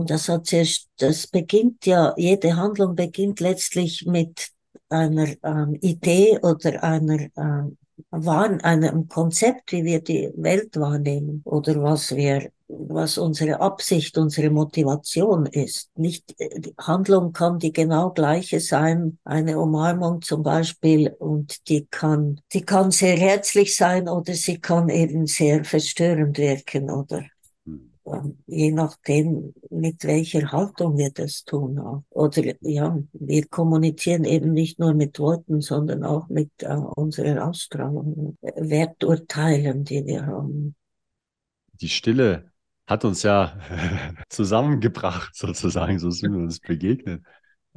[0.00, 4.48] Und das hat sehr, das beginnt ja, jede Handlung beginnt letztlich mit
[4.88, 7.76] einer ähm, Idee oder einer ähm,
[8.08, 14.48] Wahren, einem Konzept, wie wir die Welt wahrnehmen oder was wir, was unsere Absicht, unsere
[14.48, 15.90] Motivation ist.
[15.98, 22.40] Nicht, die Handlung kann die genau gleiche sein, eine Umarmung zum Beispiel, und die kann,
[22.54, 27.22] die kann sehr herzlich sein oder sie kann eben sehr verstörend wirken oder
[28.46, 32.04] je nachdem, mit welcher Haltung wir das tun.
[32.10, 38.36] Oder ja, wir kommunizieren eben nicht nur mit Worten, sondern auch mit äh, unserer Ausstrahlung,
[38.42, 40.74] Werturteilen, die wir haben.
[41.80, 42.52] die Stille
[42.86, 43.58] hat uns ja
[44.28, 47.24] zusammengebracht, sozusagen, so sind wir uns begegnet.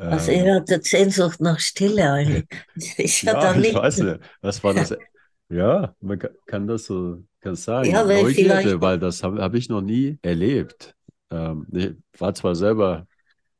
[0.09, 2.45] Also ihr Ähm, hattet Sehnsucht nach Stille eigentlich.
[2.97, 4.93] Ich ja ich weiß nicht, was war das?
[5.49, 8.07] Ja, man ka- kann das so kann Ja, sagen.
[8.07, 10.95] weil vielleicht, Neugierde, weil das habe hab ich noch nie erlebt.
[11.31, 13.07] Ähm, ich war zwar selber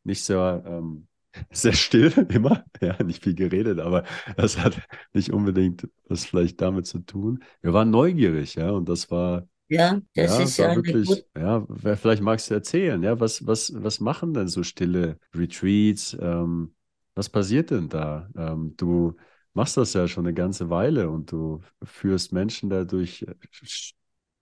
[0.04, 1.08] nicht sehr, ähm,
[1.52, 4.04] sehr still immer, ja, nicht viel geredet, aber
[4.38, 4.82] das hat
[5.14, 7.44] nicht unbedingt was vielleicht damit zu tun.
[7.62, 11.66] Wir waren neugierig, ja, und das war, ja, das ja, ist ja wirklich, gute, ja,
[11.96, 16.18] vielleicht magst du erzählen, ja, was, was, was machen denn so stille Retreats?
[16.20, 16.76] Ähm,
[17.16, 18.30] was passiert denn da?
[18.38, 19.16] Ähm, du
[19.54, 23.36] machst das ja schon eine ganze Weile und du führst Menschen da durch äh,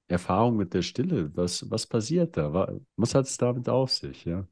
[0.07, 1.35] Erfahrung mit der Stille.
[1.35, 2.53] Was, was passiert da?
[2.53, 4.47] Wa- Was hat es damit auf sich, ja?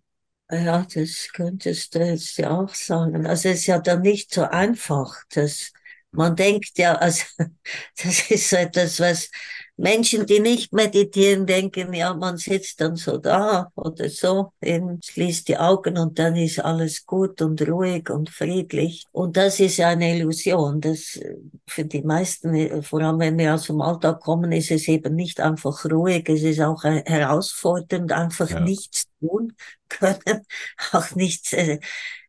[0.51, 3.25] ja, das könntest du jetzt ja auch sagen.
[3.27, 5.15] Also es ist ja dann nicht so einfach.
[5.33, 5.71] Das,
[6.11, 7.23] man denkt ja, also
[8.03, 9.29] das ist so etwas, was
[9.79, 15.47] Menschen, die nicht meditieren, denken, ja, man sitzt dann so da oder so, eben schließt
[15.47, 19.05] die Augen und dann ist alles gut und ruhig und friedlich.
[19.11, 20.81] Und das ist ja eine Illusion.
[20.81, 21.35] Das äh,
[21.67, 25.15] für die meisten, äh, vor allem wenn wir aus dem Alltag kommen, ist es eben
[25.15, 28.59] nicht einfach ruhig, es ist auch äh, herausfordernd, einfach Ja.
[28.59, 29.53] nichts tun
[29.89, 30.45] können,
[30.91, 31.53] auch nichts.
[31.53, 31.79] Äh,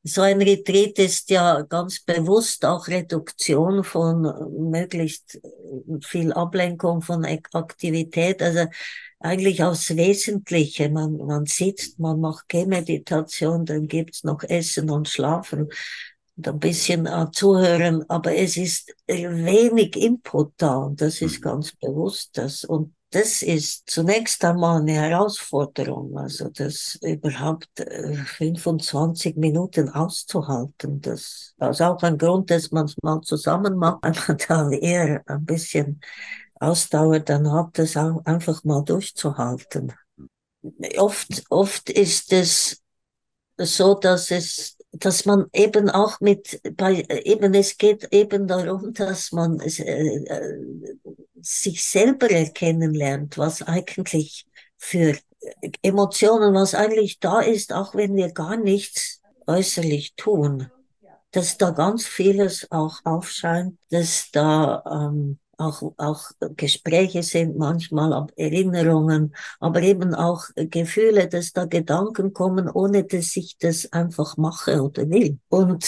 [0.03, 4.23] so ein Retreat ist ja ganz bewusst auch Reduktion von
[4.71, 5.41] möglichst
[6.03, 8.67] viel Ablenkung von Ak- Aktivität, also
[9.19, 10.89] eigentlich aufs Wesentliche.
[10.89, 15.69] Man, man sitzt, man macht Gehmeditation, dann gibt's noch Essen und Schlafen
[16.37, 21.43] und ein bisschen äh, zuhören, aber es ist wenig Input da und das ist Mhm.
[21.43, 22.65] ganz bewusst das.
[22.65, 31.01] Und das ist zunächst einmal eine Herausforderung, also das überhaupt äh, 25 Minuten auszuhalten.
[31.01, 35.23] Das ist auch ein Grund, dass man es mal zusammen macht, wenn man da eher
[35.27, 36.01] ein bisschen
[36.61, 39.93] Ausdauer dann hat, das auch einfach mal durchzuhalten.
[40.99, 42.83] Oft, oft ist es
[43.59, 49.33] so, dass es, dass man eben auch mit, bei, eben es geht eben darum, dass
[49.33, 50.59] man äh, äh,
[51.41, 55.17] sich selber erkennen lernt, was eigentlich für
[55.83, 60.71] Emotionen, was eigentlich da ist, auch wenn wir gar nichts äußerlich tun,
[61.31, 68.29] dass da ganz vieles auch aufscheint, dass da ähm, auch, auch Gespräche sind, manchmal auch
[68.37, 74.83] Erinnerungen, aber eben auch Gefühle, dass da Gedanken kommen, ohne dass ich das einfach mache
[74.83, 75.39] oder will.
[75.49, 75.87] Und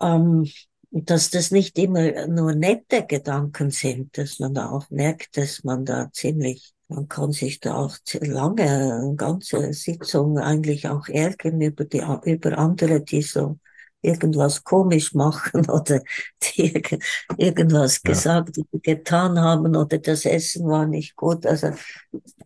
[0.00, 0.46] ähm,
[0.92, 5.86] dass das nicht immer nur nette Gedanken sind, dass man da auch merkt, dass man
[5.86, 11.86] da ziemlich, man kann sich da auch lange, eine ganze Sitzung eigentlich auch ärgern über
[11.86, 13.58] die, über andere, die so
[14.02, 16.00] irgendwas komisch machen oder
[16.42, 16.82] die
[17.36, 18.10] irgendwas Ja.
[18.10, 21.46] gesagt oder getan haben oder das Essen war nicht gut.
[21.46, 21.72] Also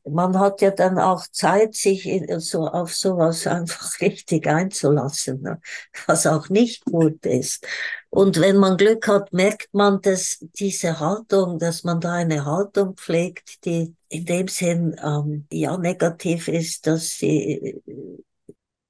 [0.05, 5.61] man hat ja dann auch Zeit, sich in, so auf sowas einfach richtig einzulassen, ne?
[6.07, 7.67] was auch nicht gut ist.
[8.11, 12.95] Und wenn man Glück hat, merkt man, dass diese Haltung, dass man da eine Haltung
[12.97, 17.83] pflegt, die in dem Sinn ähm, ja negativ ist, dass sie,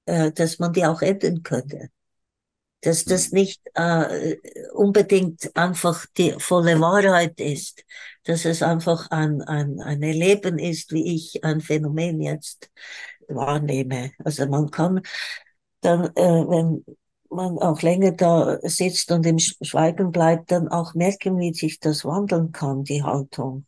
[0.07, 1.91] äh, dass man die auch ändern könnte
[2.87, 3.39] dass das Mhm.
[3.39, 4.37] nicht äh,
[4.75, 7.85] unbedingt einfach die volle Wahrheit ist,
[8.25, 12.71] dass es einfach ein, ein, ein Erleben ist, wie ich ein Phänomen jetzt
[13.29, 14.13] wahrnehme.
[14.25, 15.03] Also man kann
[15.81, 16.85] dann, äh, wenn
[17.31, 21.81] man auch länger da sitzt und im Sch- Schweigen bleibt, dann auch merken, wie sich
[21.81, 23.67] das wandeln kann, die Haltung.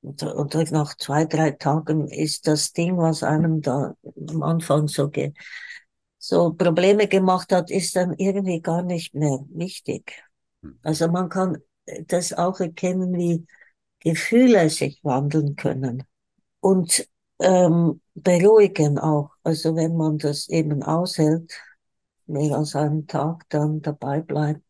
[0.00, 3.94] Und, und nach zwei, drei Tagen ist das Ding, was einem da
[4.28, 5.32] am Anfang so ge
[6.18, 10.22] so Probleme gemacht hat, ist dann irgendwie gar nicht mehr wichtig.
[10.62, 10.78] Mhm.
[10.82, 11.58] Also man kann
[12.06, 13.46] das auch erkennen, wie
[14.00, 16.04] Gefühle sich wandeln können
[16.60, 17.08] und
[17.40, 19.30] ähm, beruhigen auch.
[19.42, 21.52] Also wenn man das eben aushält,
[22.26, 24.62] mehr als einen Tag dann dabei bleibt,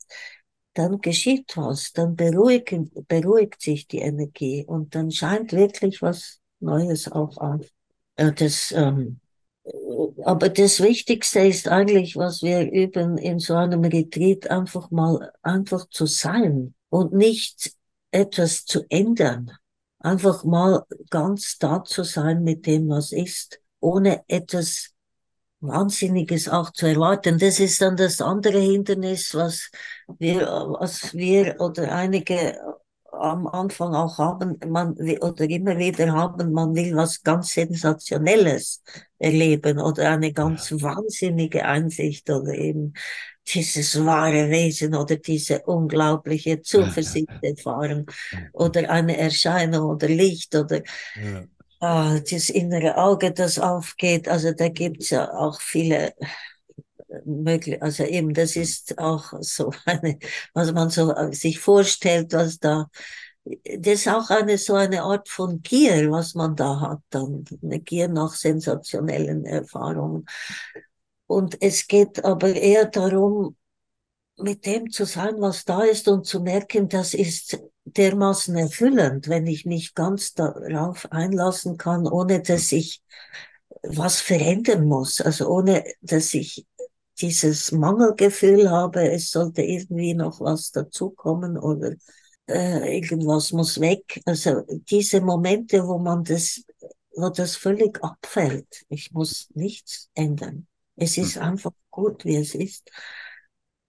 [0.75, 7.11] dann geschieht was, dann beruhigen, beruhigt sich die Energie und dann scheint wirklich was Neues
[7.11, 7.67] auch auf.
[8.19, 9.21] Ja, das, ähm,
[10.25, 15.89] aber das Wichtigste ist eigentlich, was wir üben in so einem Retreat, einfach mal einfach
[15.89, 17.73] zu sein und nicht
[18.11, 19.53] etwas zu ändern.
[20.01, 24.91] Einfach mal ganz da zu sein mit dem, was ist, ohne etwas
[25.61, 27.39] Wahnsinniges auch zu erwarten.
[27.39, 29.71] Das ist dann das andere Hindernis, was
[30.19, 30.47] wir,
[30.79, 32.59] was wir oder einige
[33.13, 38.83] am Anfang auch haben, man oder immer wieder haben, man will was ganz Sensationelles
[39.19, 42.95] erleben oder eine ganz wahnsinnige Einsicht oder eben
[43.53, 48.07] dieses wahre Wesen oder diese unglaubliche Zuversicht erfahren
[48.53, 50.83] oder eine Erscheinung oder Licht oder
[51.15, 51.47] Ja.
[51.81, 54.29] ah, das innere Auge, das aufgeht.
[54.29, 56.15] Also da gibt's ja auch viele
[57.25, 60.19] mögliche, also eben, das ist auch so eine,
[60.55, 62.89] was man so äh, sich vorstellt, was da,
[63.45, 67.81] das ist auch eine so eine Art von Gier, was man da hat, dann eine
[67.81, 70.27] Gier nach sensationellen Erfahrungen.
[71.27, 73.57] Und es geht aber eher darum,
[74.37, 79.47] mit dem zu sein, was da ist und zu merken, das ist dermaßen erfüllend, wenn
[79.47, 83.03] ich mich ganz darauf einlassen kann, ohne dass ich
[83.83, 86.67] was verändern muss, also ohne dass ich
[87.21, 91.93] dieses Mangelgefühl habe, es sollte irgendwie noch was dazukommen oder
[92.49, 94.21] äh, irgendwas muss weg.
[94.25, 96.65] Also diese Momente, wo man das,
[97.15, 100.67] wo das völlig abfällt, ich muss nichts ändern.
[100.97, 101.43] Es ist hm.
[101.43, 102.91] einfach gut, wie es ist,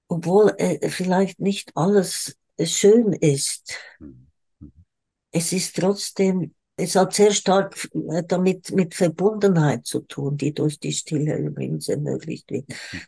[0.08, 3.78] obwohl äh, vielleicht nicht alles schön ist.
[3.98, 4.28] Hm.
[4.60, 4.72] Hm.
[5.32, 10.80] Es ist trotzdem es hat sehr stark äh, damit mit Verbundenheit zu tun, die durch
[10.80, 12.66] die Stille übrigens ermöglicht wird,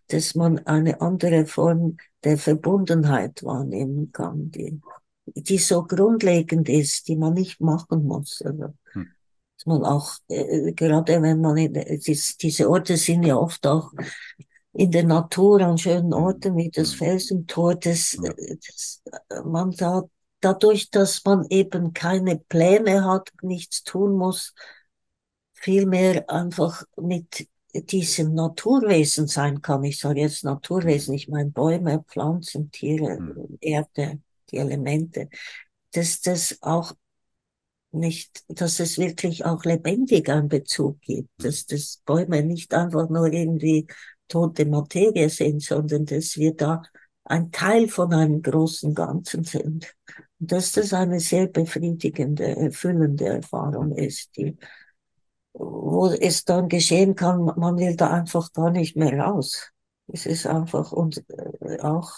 [0.08, 4.80] dass man eine andere Form der Verbundenheit wahrnehmen kann, die,
[5.26, 8.42] die so grundlegend ist, die man nicht machen muss.
[8.42, 9.08] Also, hm.
[9.58, 13.92] dass man auch, äh, gerade wenn man, in, ist, diese Orte sind ja oft auch
[14.74, 19.02] in der Natur an schönen Orten wie das Felsentor, dass, dass
[19.44, 20.04] man da
[20.42, 24.54] dadurch, dass man eben keine Pläne hat, nichts tun muss,
[25.54, 29.84] vielmehr einfach mit diesem Naturwesen sein kann.
[29.84, 33.58] Ich sage jetzt Naturwesen, ich meine Bäume, Pflanzen, Tiere, mhm.
[33.62, 34.20] Erde,
[34.50, 35.30] die Elemente,
[35.92, 36.94] dass das auch
[37.92, 41.46] nicht, dass es wirklich auch lebendig einen Bezug gibt, hm.
[41.46, 43.88] dass das Bäume nicht einfach nur irgendwie
[44.28, 46.84] tote Materie sind, sondern dass wir da
[47.26, 49.94] ein Teil von einem großen Ganzen sind
[50.42, 54.58] dass das eine sehr befriedigende, erfüllende Erfahrung ist, die,
[55.54, 59.70] wo es dann geschehen kann, man will da einfach gar nicht mehr raus.
[60.08, 62.12] Es ist einfach und äh, auch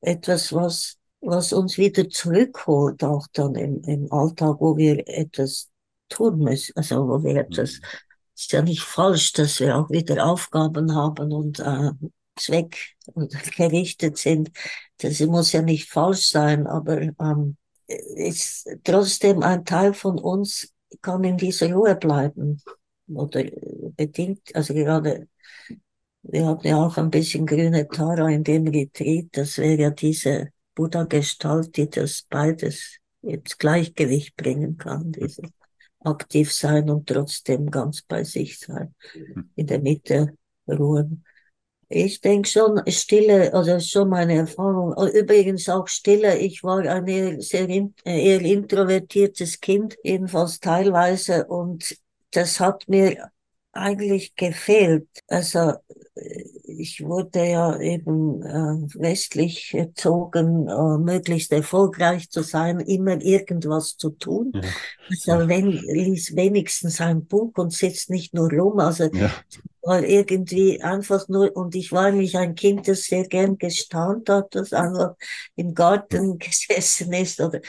[0.00, 5.70] etwas, was, was uns wieder zurückholt, auch dann im, im Alltag, wo wir etwas
[6.08, 7.86] tun müssen, also wo wir etwas, mhm.
[8.34, 11.92] ist ja nicht falsch, dass wir auch wieder Aufgaben haben und äh,
[12.36, 14.50] Zweck und gerichtet sind.
[14.98, 17.56] Das muss ja nicht falsch sein, aber ähm,
[17.86, 22.62] ist trotzdem ein Teil von uns kann in dieser Ruhe bleiben
[23.08, 23.44] oder
[23.96, 25.28] bedingt, also gerade
[26.22, 30.50] wir haben ja auch ein bisschen grüne Tara in dem Retreat, das wäre ja diese
[30.74, 35.42] Buddha-Gestalt, die das beides ins Gleichgewicht bringen kann, diese
[36.00, 39.50] aktiv sein und trotzdem ganz bei sich sein, hm.
[39.54, 41.24] in der Mitte ruhen.
[41.88, 44.94] Ich denke schon, Stille, also schon meine Erfahrung.
[45.12, 46.38] Übrigens auch Stille.
[46.38, 51.46] Ich war ein eher, sehr eher introvertiertes Kind, jedenfalls teilweise.
[51.46, 51.96] Und
[52.32, 53.30] das hat mir
[53.72, 55.08] eigentlich gefehlt.
[55.28, 55.74] Also
[56.78, 64.10] ich wurde ja eben äh, westlich erzogen, äh, möglichst erfolgreich zu sein, immer irgendwas zu
[64.10, 64.52] tun.
[64.54, 64.60] Ja.
[65.32, 68.78] Also wenn lies wenigstens ein Buch und sitzt nicht nur rum.
[68.78, 69.30] Also ja
[69.84, 74.54] war irgendwie einfach nur, und ich war nicht ein Kind, das sehr gern gestaunt hat,
[74.54, 75.14] das einfach
[75.56, 77.60] im Garten gesessen ist oder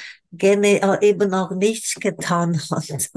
[0.42, 3.10] eben auch nichts getan hat.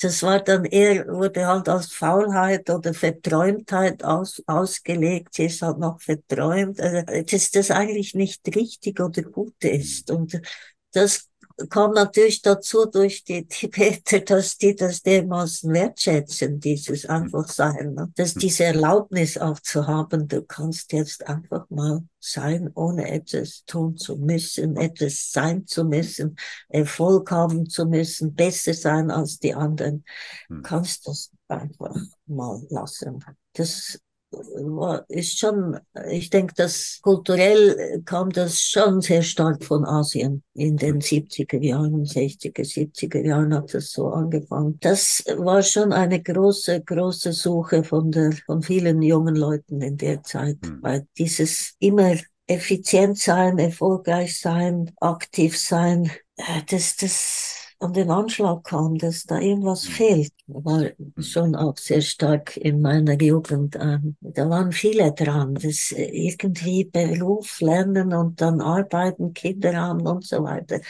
[0.00, 5.34] Das war dann eher, wurde halt als Faulheit oder Verträumtheit aus, ausgelegt.
[5.34, 6.80] Sie ist halt noch verträumt.
[6.80, 10.10] Also, dass das eigentlich nicht richtig oder gut ist.
[10.10, 10.40] Und
[10.92, 11.28] das
[11.70, 17.10] kam natürlich dazu durch die Tibeter, dass die das dermaßen wertschätzen, dieses hm.
[17.10, 17.94] einfach sein.
[17.94, 18.12] Ne?
[18.16, 18.40] Dass hm.
[18.40, 24.16] diese Erlaubnis auch zu haben, du kannst jetzt einfach mal sein, ohne etwas tun zu
[24.16, 26.36] müssen, etwas sein zu müssen,
[26.68, 30.04] Erfolg haben zu müssen, besser sein als die anderen.
[30.48, 30.62] Hm.
[30.62, 31.96] Kannst das einfach
[32.26, 33.24] mal lassen.
[33.54, 33.98] Das
[35.08, 35.78] ist schon,
[36.10, 40.42] ich denke, dass kulturell kam das schon sehr stark von Asien.
[40.54, 44.78] In den 70er Jahren, 60er, 70er Jahren hat das so angefangen.
[44.80, 50.22] Das war schon eine große, große Suche von der, von vielen jungen Leuten in der
[50.22, 50.78] Zeit, mhm.
[50.82, 52.16] weil dieses immer
[52.46, 59.38] effizient sein, erfolgreich sein, aktiv sein, äh, das, das an den Anschlag kam, dass da
[59.38, 59.92] irgendwas hm.
[59.92, 60.32] fehlt.
[60.46, 63.76] War schon auch sehr stark in meiner Jugend.
[63.76, 70.24] Ähm, da waren viele dran, das irgendwie Beruf lernen und dann arbeiten, Kinder haben und
[70.24, 70.80] so weiter.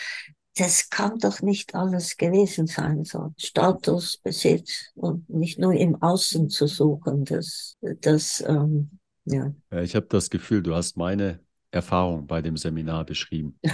[0.57, 6.49] Das kann doch nicht alles gewesen sein, so Status, Besitz und nicht nur im Außen
[6.49, 7.25] zu suchen.
[7.25, 11.41] Das, das ähm, ja ich habe das Gefühl, du hast meine
[11.71, 13.59] Erfahrung bei dem Seminar beschrieben.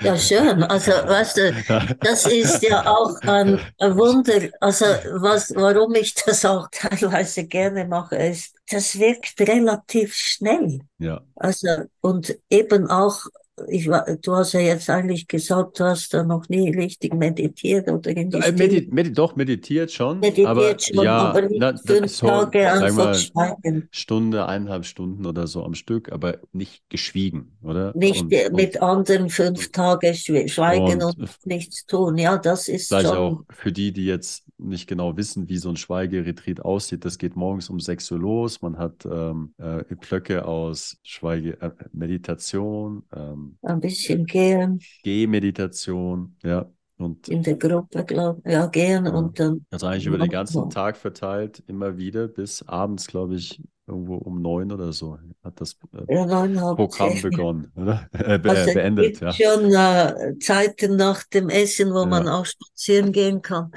[0.00, 0.62] Ja, schön.
[0.62, 4.48] Also, weißt du, das ist ja auch ein, Wunder.
[4.60, 10.80] Also, was, warum ich das auch teilweise gerne mache, ist, das wirkt relativ schnell.
[10.98, 11.20] Ja.
[11.34, 11.68] Also,
[12.00, 13.22] und eben auch
[13.68, 13.90] ich,
[14.22, 18.30] du hast ja jetzt eigentlich gesagt, du hast da noch nie richtig meditiert oder in
[18.30, 20.20] die äh, Medi Medi Doch, meditiert schon.
[20.20, 23.88] Meditiert aber, schon, ja, aber nicht na, fünf so, Tage einfach schweigen.
[23.90, 27.92] Stunde, eineinhalb Stunden oder so am Stück, aber nicht geschwiegen, oder?
[27.94, 32.18] Nicht und, mit und, anderen fünf Tage schweigen und, und, nichts tun.
[32.18, 33.06] Ja, das ist schon...
[33.06, 37.04] auch für die, die jetzt nicht genau wissen, wie so ein Schweigeretreat aussieht.
[37.04, 38.60] Das geht morgens um 6 Uhr los.
[38.62, 44.80] Man hat ähm, äh, Blöcke aus Schweige, äh, Meditation, ähm, ein bisschen gehen.
[45.02, 46.70] Gehmeditation, ja.
[46.98, 49.12] Und in der Gruppe, glaube ich, ja, gehen ja.
[49.12, 49.64] und dann.
[49.70, 54.42] Also eigentlich über den ganzen Tag verteilt, immer wieder, bis abends, glaube ich, irgendwo um
[54.42, 58.08] neun oder so hat das äh, ja, Programm begonnen, oder?
[58.12, 59.32] Äh, be also beendet, ja.
[59.32, 62.06] schon äh, Zeiten nach dem Essen, wo ja.
[62.06, 63.72] man auch spazieren gehen kann.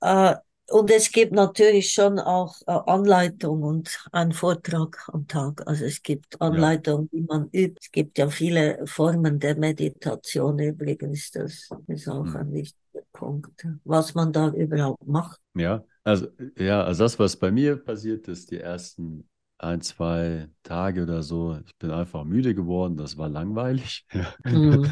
[0.00, 0.36] Äh,
[0.70, 5.66] und es gibt natürlich schon auch äh, Anleitung und einen Vortrag am Tag.
[5.66, 7.18] Also es gibt Anleitung, ja.
[7.18, 7.78] wie man übt.
[7.80, 11.30] Es gibt ja viele Formen der Meditation übrigens.
[11.30, 12.36] Das ist auch mhm.
[12.36, 15.40] ein wichtiger Punkt, was man da überhaupt macht.
[15.54, 16.26] Ja, also
[16.58, 19.26] ja, also das, was bei mir passiert ist, die ersten
[19.58, 21.58] ein, zwei Tage oder so.
[21.66, 22.96] Ich bin einfach müde geworden.
[22.96, 24.06] Das war langweilig.
[24.44, 24.90] Mhm.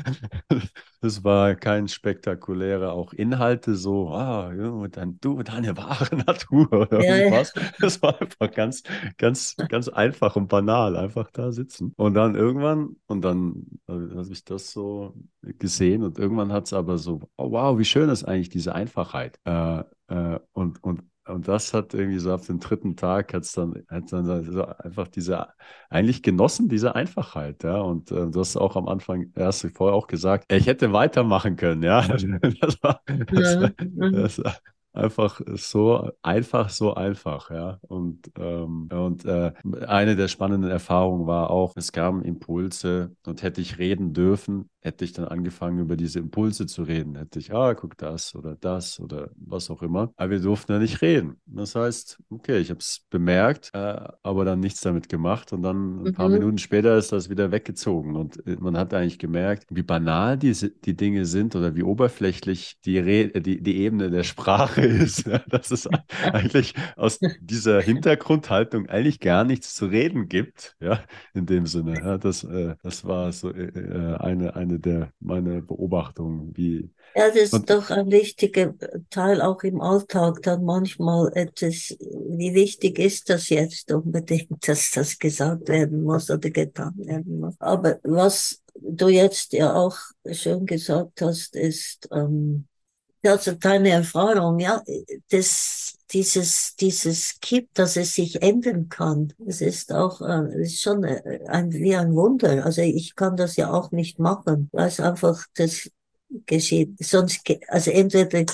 [1.00, 7.00] Das war kein spektakulärer, auch Inhalte so, ah, ja, dann du, deine wahre Natur oder
[7.00, 7.52] ja, irgendwas.
[7.78, 8.82] Das war einfach ganz,
[9.16, 11.92] ganz, ganz einfach und banal, einfach da sitzen.
[11.96, 16.98] Und dann irgendwann, und dann habe ich das so gesehen und irgendwann hat es aber
[16.98, 19.38] so, oh, wow, wie schön ist eigentlich diese Einfachheit.
[19.44, 23.52] Äh, äh, und, und und das hat irgendwie so auf den dritten Tag hat es
[23.52, 25.48] dann, hat's dann so einfach diese,
[25.90, 27.80] eigentlich genossen, diese Einfachheit, ja.
[27.80, 31.82] Und äh, du hast auch am Anfang erst vorher auch gesagt, ich hätte weitermachen können,
[31.82, 32.06] ja.
[32.60, 33.70] Das war, das, ja.
[33.78, 34.62] das, das,
[34.96, 37.78] einfach so einfach, so einfach, ja.
[37.82, 39.52] Und, ähm, und äh,
[39.86, 45.04] eine der spannenden Erfahrungen war auch, es kamen Impulse und hätte ich reden dürfen, hätte
[45.04, 47.16] ich dann angefangen, über diese Impulse zu reden.
[47.16, 50.12] Hätte ich, ah, guck das oder das oder was auch immer.
[50.16, 51.36] Aber wir durften ja nicht reden.
[51.44, 55.52] Das heißt, okay, ich habe es bemerkt, äh, aber dann nichts damit gemacht.
[55.52, 56.12] Und dann ein mhm.
[56.12, 58.14] paar Minuten später ist das wieder weggezogen.
[58.14, 62.78] Und äh, man hat eigentlich gemerkt, wie banal diese, die Dinge sind oder wie oberflächlich
[62.84, 65.28] die, Re die, die Ebene der Sprache ist.
[65.48, 65.88] Dass es
[66.32, 70.76] eigentlich aus dieser Hintergrundhaltung eigentlich gar nichts zu reden gibt.
[70.80, 71.00] Ja,
[71.34, 72.00] in dem Sinne.
[72.00, 76.90] Ja, das, äh, das war so äh, äh eine, eine eine der meine Beobachtungen, wie
[77.14, 78.74] ja, das ist doch ein wichtiger
[79.08, 85.18] Teil auch im Alltag, dann manchmal etwas, wie wichtig ist das jetzt unbedingt, dass das
[85.18, 87.54] gesagt werden muss oder getan werden muss.
[87.58, 89.96] Aber was du jetzt ja auch
[90.30, 92.66] schön gesagt hast, ist, ähm,
[93.26, 94.82] also deine Erfahrung, ja,
[95.30, 99.32] das, dieses, dieses gibt, dass es sich ändern kann.
[99.46, 102.64] Es ist auch, äh, ist schon äh, ein, wie ein Wunder.
[102.64, 105.90] Also ich kann das ja auch nicht machen, weil es einfach das
[106.46, 106.96] geschieht.
[107.00, 108.44] Sonst, also entweder,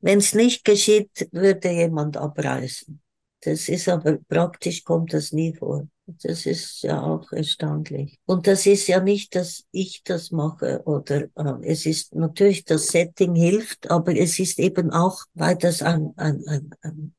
[0.00, 3.00] wenn es nicht geschieht, würde jemand abreißen.
[3.42, 5.86] Das ist aber praktisch kommt das nie vor.
[6.06, 8.18] Das ist ja auch erstaunlich.
[8.26, 12.88] Und das ist ja nicht, dass ich das mache oder äh, es ist natürlich, das
[12.88, 17.14] Setting hilft, aber es ist eben auch, weil das ein, ein, ein, ein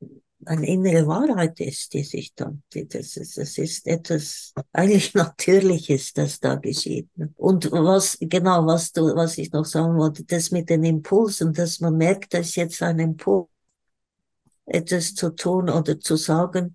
[0.46, 6.12] eine innere Wahrheit ist, die sich dann, die, das, ist, das ist etwas eigentlich Natürliches,
[6.12, 7.08] das da geschieht.
[7.36, 11.80] Und was, genau, was du, was ich noch sagen wollte, das mit den Impulsen, dass
[11.80, 13.48] man merkt, dass jetzt ein Impuls,
[14.66, 16.74] etwas zu tun oder zu sagen,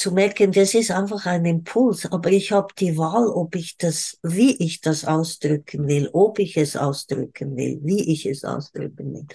[0.00, 4.18] zu merken, das ist einfach ein Impuls, aber ich habe die Wahl, ob ich das,
[4.22, 9.26] wie ich das ausdrücken will, ob ich es ausdrücken will, wie ich es ausdrücken will.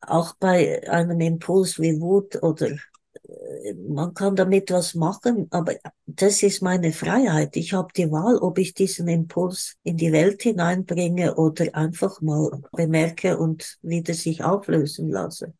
[0.00, 5.74] Auch bei einem Impuls wie Wut oder äh, man kann damit was machen, aber
[6.04, 7.56] das ist meine Freiheit.
[7.56, 12.60] Ich habe die Wahl, ob ich diesen Impuls in die Welt hineinbringe oder einfach mal
[12.72, 15.54] bemerke und wieder sich auflösen lasse.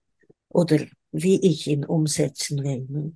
[0.48, 0.80] Oder
[1.12, 3.14] wie ich ihn umsetzen will.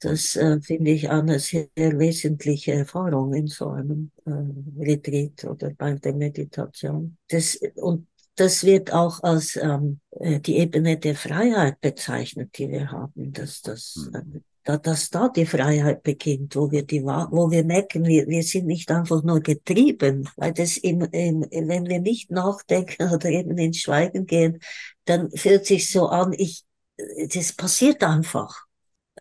[0.00, 4.30] Das äh, finde ich eine sehr wesentliche Erfahrung in so einem äh,
[4.78, 7.16] Retreat oder bei der Meditation.
[7.28, 12.90] Das, und das wird auch als ähm, äh, die Ebene der Freiheit bezeichnet, die wir
[12.90, 14.14] haben, dass das mhm.
[14.14, 14.40] äh,
[14.82, 18.90] dass da die Freiheit beginnt, wo wir die, wo wir merken, wir, wir sind nicht
[18.90, 24.26] einfach nur getrieben, weil das im, im, wenn wir nicht nachdenken oder eben ins Schweigen
[24.26, 24.58] gehen,
[25.04, 26.64] dann fühlt sich so an, ich,
[26.96, 28.65] äh, das passiert einfach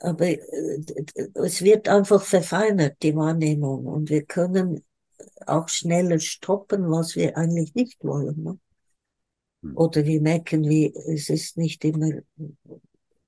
[0.06, 0.82] aber äh,
[1.36, 3.86] es wird einfach verfeinert, die Wahrnehmung.
[3.86, 4.84] Und wir können
[5.45, 8.43] auch schneller stoppen, was wir eigentlich nicht wollen.
[8.43, 8.60] Ne?
[9.64, 9.78] Hm.
[9.78, 12.12] Oder wir merken, wie es ist nicht immer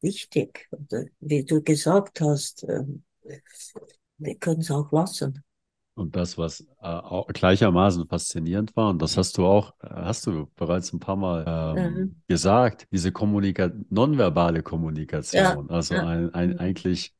[0.02, 0.68] wichtig.
[0.72, 3.04] Oder wie du gesagt hast, ähm,
[4.18, 5.44] wir können es auch lassen.
[5.98, 10.48] Und das, was äh, gleichermaßen faszinierend war, und das hast du auch, äh, hast du
[10.56, 11.44] bereits ein paar Mal
[11.78, 12.16] ähm, Mhm.
[12.28, 15.70] gesagt, diese Kommunika nonverbale Kommunikation.
[15.70, 16.06] Also ja.
[16.08, 17.14] ein, ein, eigentlich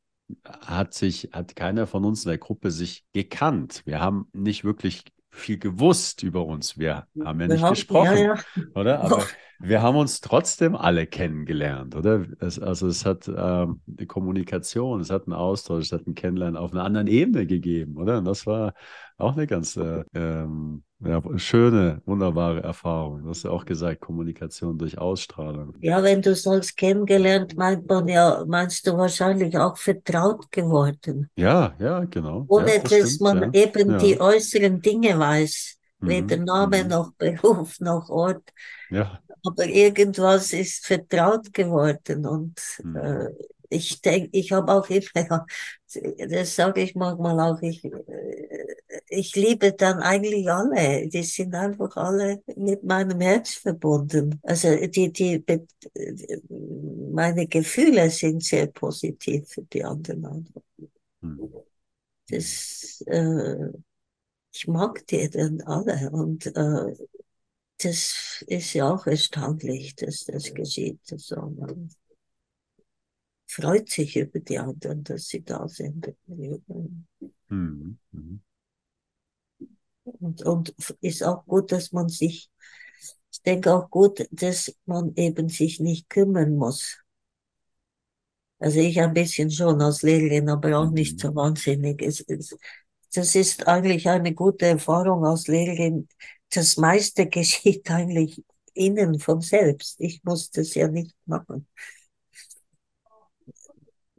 [0.46, 3.82] hat sich, hat keiner von uns in der Gruppe sich gekannt.
[3.84, 6.78] Wir haben nicht wirklich viel gewusst über uns.
[6.78, 8.36] Wir haben ja nicht haben- gesprochen, Ja, ja.
[8.74, 9.00] oder?
[9.00, 9.24] Aber
[9.60, 12.24] wir haben uns trotzdem alle kennengelernt, oder?
[12.40, 16.56] Es, also es hat ähm, eine Kommunikation, es hat einen Austausch, es hat ein Kennenlernen
[16.56, 18.18] auf einer anderen Ebene gegeben, oder?
[18.18, 18.74] Und das war
[19.16, 23.22] auch eine ganz äh, ähm, ja, schöne, wunderbare Erfahrung.
[23.22, 25.74] Du hast ja auch gesagt, Kommunikation durch Ausstrahlung.
[25.80, 31.30] Ja, wenn du sagst kennengelernt, meint man ja, meinst du wahrscheinlich auch vertraut geworden.
[31.36, 32.44] Ja, ja, genau.
[32.48, 33.62] Ohne ja, dass stimmt, man ja.
[33.64, 35.78] eben die äußeren Dinge weiß.
[36.00, 36.90] Mhm, Weder Name mhm.
[36.90, 38.52] noch Beruf noch Ort.
[38.90, 39.18] Ja.
[39.44, 42.26] Aber irgendwas ist vertraut geworden.
[42.26, 42.96] Und Mhm.
[42.96, 43.30] äh,
[43.70, 45.46] ich denke, ich habe auch immer,
[46.30, 48.66] das sage ich manchmal auch, ich, äh,
[49.08, 51.08] ich liebe dann eigentlich alle.
[51.08, 54.40] Die sind einfach alle mit meinem Herz verbunden.
[54.42, 55.44] Also die, die,
[57.12, 60.52] meine Gefühle sind sehr positiv für die anderen.
[61.22, 61.68] Mhm.
[62.30, 63.70] Das, äh,
[64.52, 66.96] ich mag die dann alle und äh,
[67.78, 71.00] das ist ja auch erstaunlich, dass das geschieht.
[71.10, 71.90] Also man
[73.48, 76.14] freut sich über die anderen, dass sie da sind.
[76.26, 77.04] Mhm.
[77.50, 78.40] Mhm.
[80.04, 82.50] Und, und ist auch gut, dass man sich,
[83.32, 86.98] ich denke auch gut, dass man eben sich nicht kümmern muss.
[88.60, 91.20] Also ich ein bisschen schon als Lehrerin, aber auch nicht Mhm.
[91.20, 92.02] so wahnsinnig.
[92.02, 92.56] Es, es,
[93.14, 96.08] das ist eigentlich eine gute Erfahrung als Lehrerin.
[96.50, 98.42] Das meiste geschieht eigentlich
[98.74, 100.00] innen von selbst.
[100.00, 101.66] Ich muss das ja nicht machen.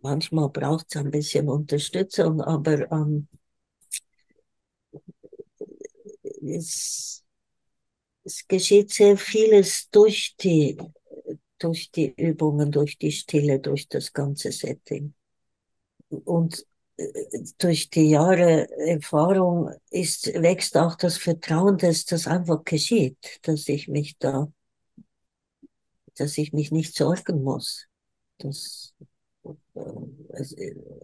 [0.02, 3.28] Manchmal braucht es ein bisschen Unterstützung, aber ähm,
[6.42, 7.24] es,
[8.24, 10.78] es geschieht sehr vieles durch die,
[11.58, 15.14] durch die Übungen, durch die Stille, durch das ganze Setting.
[16.10, 16.66] Und
[17.58, 23.88] durch die Jahre Erfahrung ist, wächst auch das Vertrauen, dass das einfach geschieht, dass ich
[23.88, 24.52] mich da,
[26.16, 27.88] dass ich mich nicht sorgen muss.
[28.38, 28.94] Das,
[30.30, 30.56] also,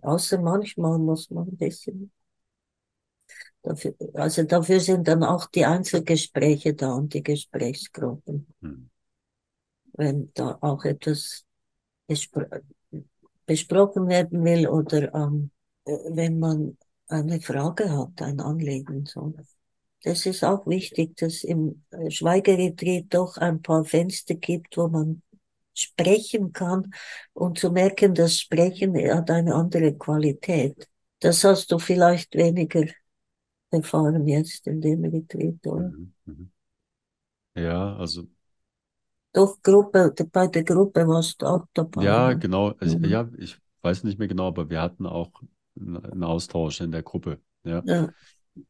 [0.01, 2.11] außer manchmal muss man ein bisschen
[3.65, 8.91] Dafür, also dafür sind dann auch die Einzelgespräche da und die Gesprächsgruppen, Mhm.
[9.93, 11.45] wenn da auch etwas
[12.07, 12.43] bespro
[13.47, 15.54] besprochen werden will oder ähm, äh,
[15.85, 16.77] wenn man
[17.07, 19.05] eine Frage hat, ein Anliegen.
[19.05, 19.33] So.
[20.03, 25.21] Das ist auch wichtig, dass im äh, Schweigeretreat doch ein paar Fenster gibt, wo man
[25.73, 26.91] sprechen kann
[27.33, 30.87] und zu merken, das Sprechen hat eine andere Qualität.
[31.19, 32.85] Das hast du vielleicht weniger
[33.71, 35.93] erfahren jetzt in dem Retreat, oder?
[35.97, 36.13] Mhm.
[36.25, 36.51] Mhm.
[37.55, 38.27] Ja, also
[39.33, 42.07] Doch, Gruppe, bei der Gruppe warst du auch dabei.
[42.07, 42.33] Ja, ne?
[42.33, 42.71] genau.
[42.79, 43.05] Also, Mhm.
[43.05, 45.31] ja, ich weiß nicht mehr genau, aber wir hatten auch
[45.79, 47.41] einen Austausch in der Gruppe.
[47.63, 47.83] Ja.
[47.83, 48.09] Ja.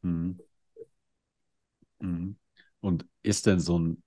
[0.02, 0.40] Mhm.
[2.00, 2.36] Mhm.
[2.80, 4.02] Und ist denn so ein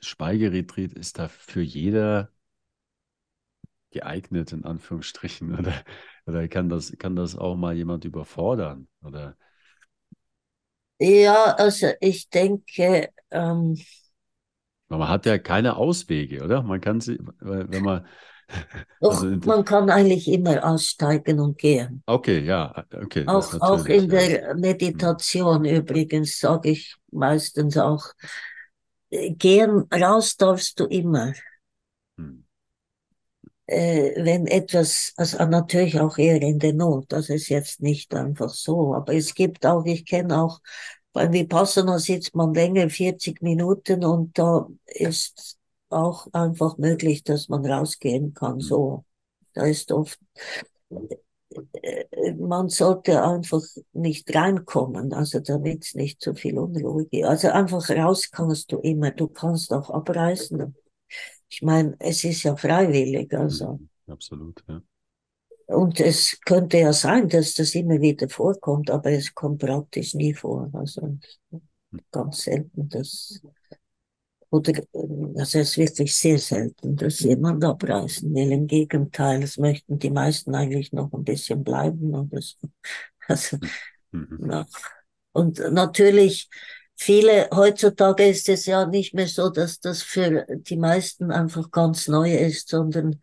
[0.00, 2.32] Schweigeretreat, ist da für jeder
[3.90, 5.54] geeignet, in Anführungsstrichen?
[5.58, 5.84] Oder,
[6.26, 8.88] oder kann das, kann das auch mal jemand überfordern?
[9.02, 9.36] Oder
[10.98, 13.76] Ja, also ich denke, ähm,
[14.88, 16.62] man hat ja keine Auswege, oder?
[16.62, 18.06] Man kann sie, wenn man,
[19.00, 22.02] doch, also man kann eigentlich immer aussteigen und gehen.
[22.06, 28.04] okay, ja, okay, Auch, auch in der Meditation übrigens sage ich meistens auch,
[29.10, 31.32] äh, gehen raus darfst du immer.
[32.18, 32.44] Hm.
[33.66, 38.50] Äh, wenn etwas, also natürlich auch eher in der Not, das ist jetzt nicht einfach
[38.50, 40.60] so, aber es gibt auch, ich kenne auch,
[41.12, 45.58] beim Vipassana sitzt man länger, 40 Minuten und da ist
[45.92, 48.60] auch einfach möglich, dass man rausgehen kann, Hm.
[48.60, 49.04] so.
[49.54, 50.18] Da ist oft,
[51.82, 53.62] äh, man sollte einfach
[53.92, 57.24] nicht reinkommen, also damit es nicht zu viel Unruhe gibt.
[57.24, 60.74] Also einfach raus kannst du immer, du kannst auch abreisen.
[61.48, 63.74] Ich meine, es ist ja freiwillig, also.
[63.74, 63.88] Mhm.
[64.08, 64.82] Absolut, ja.
[65.66, 70.34] Und es könnte ja sein, dass das immer wieder vorkommt, aber es kommt praktisch nie
[70.34, 70.70] vor.
[70.74, 71.18] Also
[72.10, 73.40] ganz selten, dass,
[74.52, 74.74] oder,
[75.38, 78.52] also es ist wirklich sehr selten, dass jemand abreisen will.
[78.52, 82.14] Im Gegenteil, es möchten die meisten eigentlich noch ein bisschen bleiben.
[82.14, 82.58] Und das,
[83.28, 83.58] also,
[84.12, 84.38] Mhm.
[84.38, 84.66] na,
[85.32, 86.50] Und natürlich,
[86.96, 92.08] viele, heutzutage ist es ja nicht mehr so, dass das für die meisten einfach ganz
[92.08, 93.20] neu ist, sondern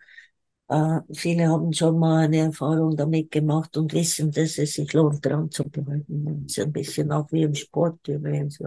[0.70, 5.26] äh, viele haben schon mal eine Erfahrung damit gemacht und wissen, dass es sich lohnt,
[5.26, 6.44] dran zu bleiben.
[6.48, 8.60] Das ist ein bisschen auch wie im Sport übrigens.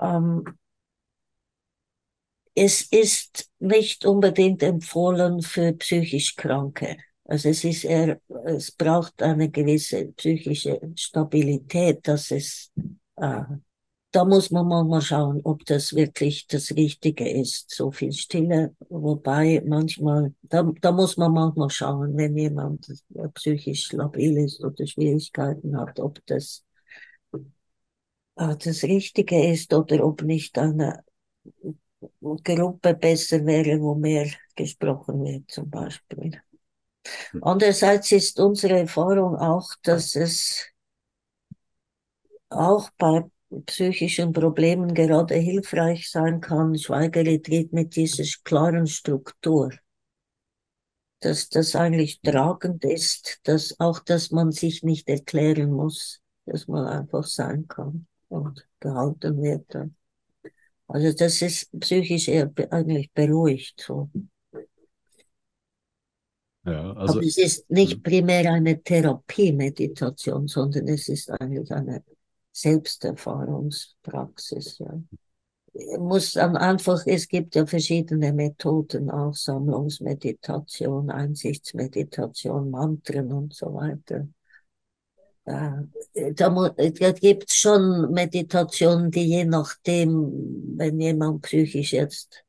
[0.00, 0.44] Ähm,
[2.54, 6.96] es ist nicht unbedingt empfohlen für psychisch Kranke.
[7.24, 12.70] Also es ist eher, es braucht eine gewisse psychische Stabilität, dass es,
[13.16, 13.42] äh,
[14.12, 17.74] da muss man mal schauen, ob das wirklich das Richtige ist.
[17.74, 22.86] So viel Stille, wobei manchmal, da, da muss man manchmal schauen, wenn jemand
[23.34, 26.64] psychisch labil ist oder Schwierigkeiten hat, ob das
[28.36, 31.02] äh, das Richtige ist oder ob nicht eine
[32.20, 36.40] Gruppe besser wäre, wo mehr gesprochen wird, zum Beispiel.
[37.42, 40.66] Andererseits ist unsere Erfahrung auch, dass es
[42.48, 43.24] auch bei
[43.66, 49.72] psychischen Problemen gerade hilfreich sein kann, Schweigeretreat mit dieser klaren Struktur.
[51.20, 56.86] Dass das eigentlich tragend ist, dass auch, dass man sich nicht erklären muss, dass man
[56.86, 59.74] einfach sein kann und gehalten wird.
[60.86, 63.80] Also das ist psychisch eher eigentlich beruhigt.
[63.80, 64.08] So.
[66.64, 68.02] Ja, also, Aber es ist nicht hm.
[68.02, 72.02] primär eine Therapie-Meditation, sondern es ist eigentlich eine
[72.52, 74.78] Selbsterfahrungspraxis.
[74.78, 74.98] Ja.
[75.98, 84.28] Muss am einfach, es gibt ja verschiedene Methoden, auch Sammlungsmeditation, Einsichtsmeditation, Mantren und so weiter.
[85.44, 85.84] Da,
[86.14, 90.32] da, da gibt es schon Meditationen, die je nachdem,
[90.76, 92.44] wenn jemand psychisch jetzt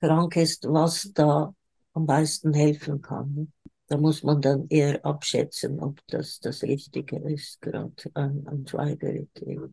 [0.00, 1.54] krank ist, was da
[1.92, 3.52] am meisten helfen kann.
[3.86, 9.70] Da muss man dann eher abschätzen, ob das das Richtige ist, gerade an, an Schweigeretreat.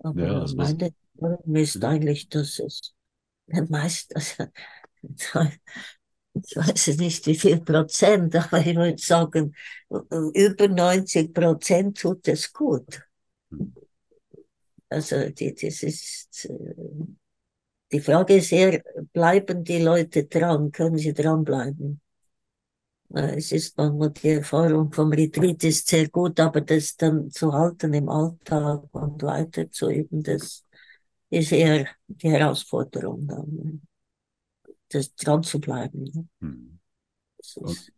[0.00, 1.84] Aber ja, meine Erfahrung ist mhm.
[1.84, 2.94] eigentlich, dass es
[3.68, 4.44] meist, also,
[6.34, 9.54] ich weiß nicht wie viel Prozent, aber ich würde sagen,
[9.88, 13.02] über 90 Prozent tut es gut.
[14.88, 16.74] Also die, das ist, äh,
[17.92, 20.72] die Frage ist eher, bleiben die Leute dran?
[20.72, 22.00] Können sie dranbleiben?
[23.12, 27.92] Es ist manchmal die Erfahrung vom Retreat ist sehr gut, aber das dann zu halten
[27.92, 30.64] im Alltag und weiter zu üben, das
[31.30, 33.82] ist eher die Herausforderung dann,
[34.90, 36.28] das dran zu bleiben.
[36.40, 36.78] Hm.
[37.56, 37.92] Und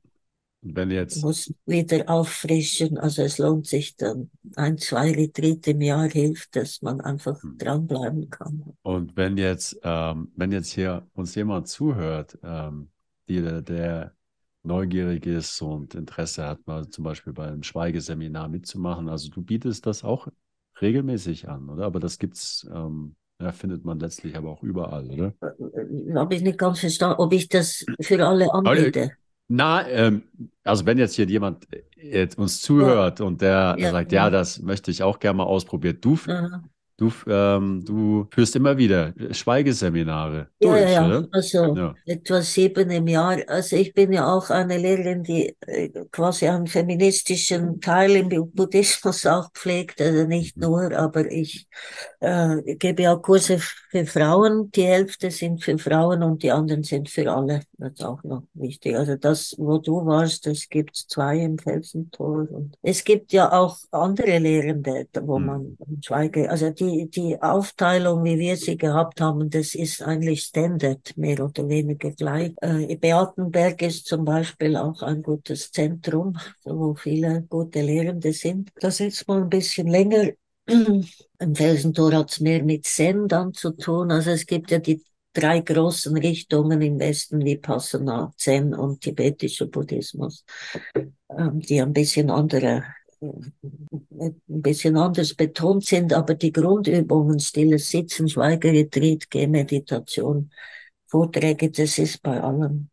[0.63, 6.09] wenn jetzt muss wieder auffrischen, also es lohnt sich dann ein, zwei Retreat im Jahr
[6.09, 7.59] hilft, dass man einfach hm.
[7.59, 8.73] dranbleiben kann.
[8.83, 12.91] Und wenn jetzt, ähm, wenn jetzt hier uns jemand zuhört, ähm,
[13.29, 14.15] die, der
[14.63, 19.09] neugierig ist und Interesse hat, mal zum Beispiel bei einem Schweigeseminar mitzumachen.
[19.09, 20.29] Also du bietest das auch
[20.81, 21.85] regelmäßig an, oder?
[21.87, 25.35] Aber das gibt's, ähm, ja, findet man letztlich aber auch überall, oder?
[25.41, 29.13] Äh, Habe ich nicht ganz verstanden, ob ich das für alle anbiete.
[29.49, 30.23] Na, ähm,
[30.65, 31.67] also wenn jetzt hier jemand
[31.97, 33.27] jetzt uns zuhört ja.
[33.27, 35.99] und der ja, sagt, ja, das möchte ich auch gerne mal ausprobieren.
[36.01, 36.63] Du, Aha.
[37.03, 41.29] Du, ähm, du führst immer wieder Schweigeseminare durch, ja, ja, oder?
[41.33, 41.95] also ja.
[42.07, 43.39] etwa sieben im Jahr.
[43.49, 49.27] Also ich bin ja auch eine Lehrerin, die äh, quasi einen feministischen Teil im Buddhismus
[49.27, 50.63] auch pflegt, also nicht mhm.
[50.63, 51.67] nur, aber ich
[52.21, 54.71] äh, gebe auch Kurse für Frauen.
[54.71, 57.63] Die Hälfte sind für Frauen und die anderen sind für alle.
[57.79, 58.97] Das ist auch noch wichtig.
[58.97, 62.47] Also das, wo du warst, es gibt zwei im Felsentor.
[62.49, 65.47] Und es gibt ja auch andere Lehrende, wo mhm.
[65.47, 71.17] man Schweige, also die die, Aufteilung, wie wir sie gehabt haben, das ist eigentlich Standard,
[71.17, 72.53] mehr oder weniger gleich.
[72.61, 78.71] Äh, Beatenberg ist zum Beispiel auch ein gutes Zentrum, wo viele gute Lehrende sind.
[78.81, 80.31] Das ist mal ein bisschen länger.
[80.67, 84.11] Im Felsentor hat es mehr mit Zen dann zu tun.
[84.11, 90.45] Also es gibt ja die drei großen Richtungen im Westen, Vipassana, Zen und tibetischer Buddhismus,
[90.95, 92.85] ähm, die ein bisschen andere
[93.23, 100.51] ein bisschen anders betont sind, aber die Grundübungen, stilles Sitzen, Schweigeretreat, Gehmeditation,
[101.07, 102.91] Vorträge, das ist bei allen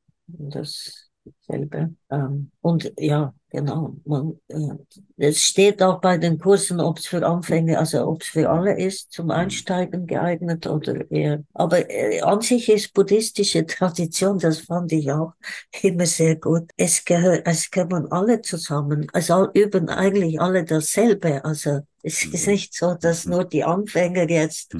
[1.50, 1.96] dasselbe.
[2.12, 3.96] Ähm, und ja, Genau.
[4.06, 4.76] Man, äh,
[5.18, 8.80] es steht auch bei den Kursen, ob es für Anfänger, also ob es für alle
[8.80, 11.44] ist, zum Einsteigen geeignet oder eher.
[11.54, 15.34] Aber äh, an sich ist buddhistische Tradition, das fand ich auch
[15.82, 16.70] immer sehr gut.
[16.78, 19.08] Es gehört, es gehören alle zusammen.
[19.14, 21.44] Also üben eigentlich alle dasselbe.
[21.44, 24.76] Also es ist nicht so, dass nur die Anfänger jetzt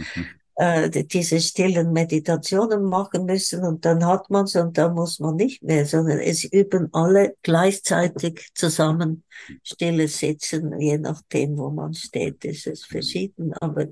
[0.60, 5.38] äh, diese stillen Meditationen machen müssen und dann hat man es und dann muss man
[5.38, 9.24] nicht mehr, sondern es üben alle gleichzeitig zusammen
[9.64, 13.88] stilles Sitzen, je nachdem, wo man steht, ist es verschieden, aber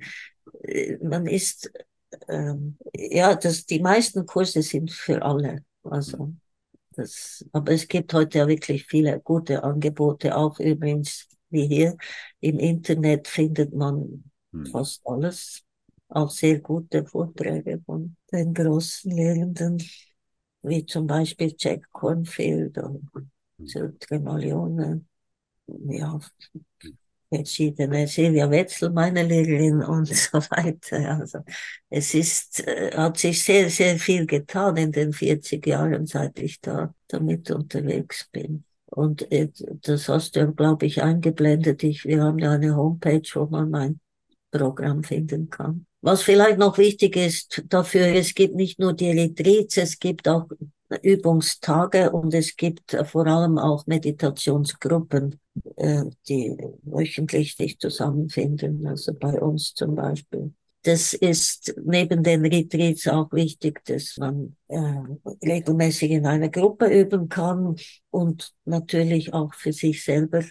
[0.64, 1.72] äh, man ist,
[2.28, 6.34] ähm, ja, das, die meisten Kurse sind für alle, also
[6.98, 11.96] das, aber es gibt heute ja wirklich viele gute Angebote, auch übrigens wie hier.
[12.42, 14.66] Im Internet findet man hm.
[14.66, 15.64] fast alles
[16.10, 19.82] auch sehr gute Vorträge von den großen Lehrenden,
[20.64, 23.10] wie zum Beispiel Jack Cornfield und
[24.00, 25.04] Tremalione,
[25.68, 26.20] ja,
[27.30, 31.20] verschiedene Silvia Wetzel, meine Lehrerin und so weiter.
[31.20, 31.40] Also
[31.90, 36.62] es ist, äh, hat sich sehr, sehr viel getan in den 40 Jahren, seit ich
[36.62, 38.64] da damit unterwegs bin.
[38.86, 39.50] Und äh,
[39.82, 41.84] das hast du, glaube ich, eingeblendet.
[41.84, 44.00] Ich, wir haben ja eine Homepage, wo man mein
[44.52, 45.86] Programm finden kann.
[46.08, 50.46] Was vielleicht noch wichtig ist dafür, es gibt nicht nur die Retreats, es gibt auch
[51.02, 55.38] Übungstage und es gibt vor allem auch Meditationsgruppen,
[55.76, 60.54] äh, die wöchentlich sich zusammenfinden, also bei uns zum Beispiel.
[60.84, 64.80] Das ist neben den Retreats auch wichtig, dass man äh,
[65.44, 67.76] regelmäßig in einer Gruppe üben kann
[68.12, 70.46] und natürlich auch für sich selber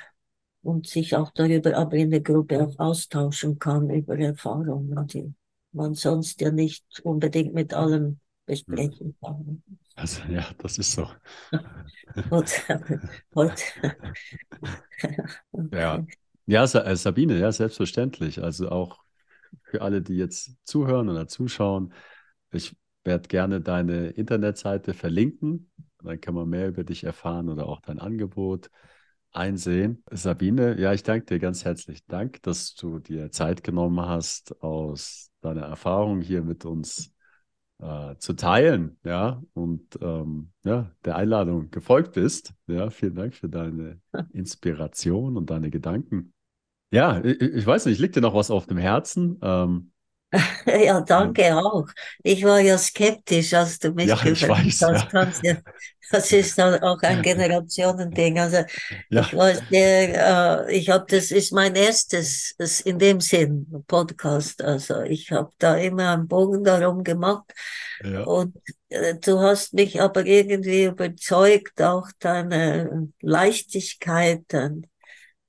[0.61, 4.98] und sich auch darüber aber in der Gruppe auch austauschen kann über Erfahrungen,
[5.77, 9.62] man sonst ja nicht unbedingt mit allen besprechen kann.
[9.95, 11.09] Also ja, das ist so.
[12.31, 12.53] und,
[13.35, 13.64] und,
[15.72, 16.07] ja.
[16.47, 18.43] ja, äh, Sabine, ja, selbstverständlich.
[18.43, 19.03] Also auch
[19.62, 21.93] für alle, die jetzt zuhören oder zuschauen,
[22.53, 25.70] ich werde gerne deine Internetseite verlinken.
[26.03, 28.70] Dann kann man mehr über dich erfahren oder auch dein Angebot
[29.37, 30.03] einsehen.
[30.11, 35.30] Sabine, ja, ich danke dir ganz herzlich Dank, dass du dir Zeit genommen hast, aus
[35.41, 37.12] deiner Erfahrung hier mit uns
[37.78, 42.55] äh, zu teilen, ja, und ähm, ja, der Einladung gefolgt bist.
[42.66, 44.01] Ja, vielen Dank für deine
[44.32, 46.32] Inspiration und deine Gedanken.
[46.91, 49.39] Ja, ich, ich weiß nicht, liegt dir noch was auf dem Herzen?
[49.43, 49.93] Ähm,
[50.66, 51.87] Ja, danke auch.
[52.22, 55.45] Ich war ja skeptisch, als du mich ja, ich weiß, hast.
[55.45, 55.57] Ja.
[56.11, 58.39] Das ist auch ein Generationending.
[58.39, 58.59] Also
[59.11, 59.22] ja.
[59.22, 64.62] ich war sehr, äh, ich habe das ist mein erstes, das in dem Sinn Podcast.
[64.62, 67.53] Also ich habe da immer einen Bogen darum gemacht
[68.05, 68.22] ja.
[68.22, 68.57] und
[68.89, 74.87] äh, du hast mich aber irgendwie überzeugt, auch deine Leichtigkeit, dein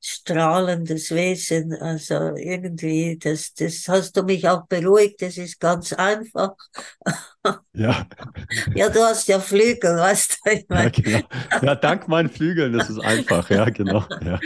[0.07, 1.73] strahlendes Wesen.
[1.73, 5.21] Also irgendwie, das, das hast du mich auch beruhigt.
[5.21, 6.55] Das ist ganz einfach.
[7.71, 8.05] Ja.
[8.75, 10.51] Ja, du hast ja Flügel, weißt du?
[10.51, 10.83] Ich mein.
[10.83, 11.19] ja, genau.
[11.61, 13.49] ja, dank meinen Flügeln, das ist einfach.
[13.49, 14.03] Ja, genau.
[14.21, 14.37] Ja.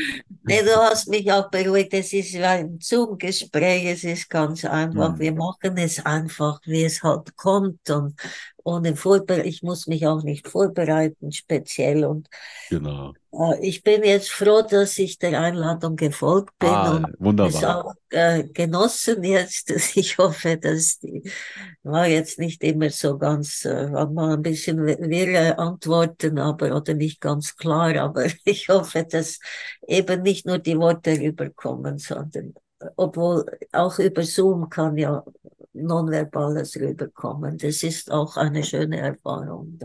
[0.43, 1.93] Nee, du hast mich auch beruhigt.
[1.93, 3.86] Es ist ein Zoom-Gespräch.
[3.86, 5.16] Es ist ganz einfach.
[5.16, 5.20] Mhm.
[5.20, 8.14] Wir machen es einfach, wie es halt kommt und
[8.64, 9.47] ohne Vorbereitung.
[9.47, 12.05] Ich muss mich auch nicht vorbereiten, speziell.
[12.05, 12.30] Und
[12.70, 13.14] genau.
[13.34, 17.53] Äh, ich bin jetzt froh, dass ich der Einladung gefolgt bin ah, und wunderbar.
[17.53, 19.72] es auch äh, genossen jetzt.
[19.95, 21.24] Ich hoffe, dass die
[21.84, 26.93] war jetzt nicht immer so ganz, äh, hat man ein bisschen wirre Antworten, aber oder
[26.93, 27.95] nicht ganz klar.
[27.97, 29.39] Aber ich hoffe, dass
[29.88, 32.53] eben nicht nur die Worte rüberkommen, sondern
[32.95, 35.24] obwohl auch über Zoom kann ja
[35.74, 37.58] nonverbales rüberkommen.
[37.58, 39.80] Das ist auch eine schöne Erfahrung.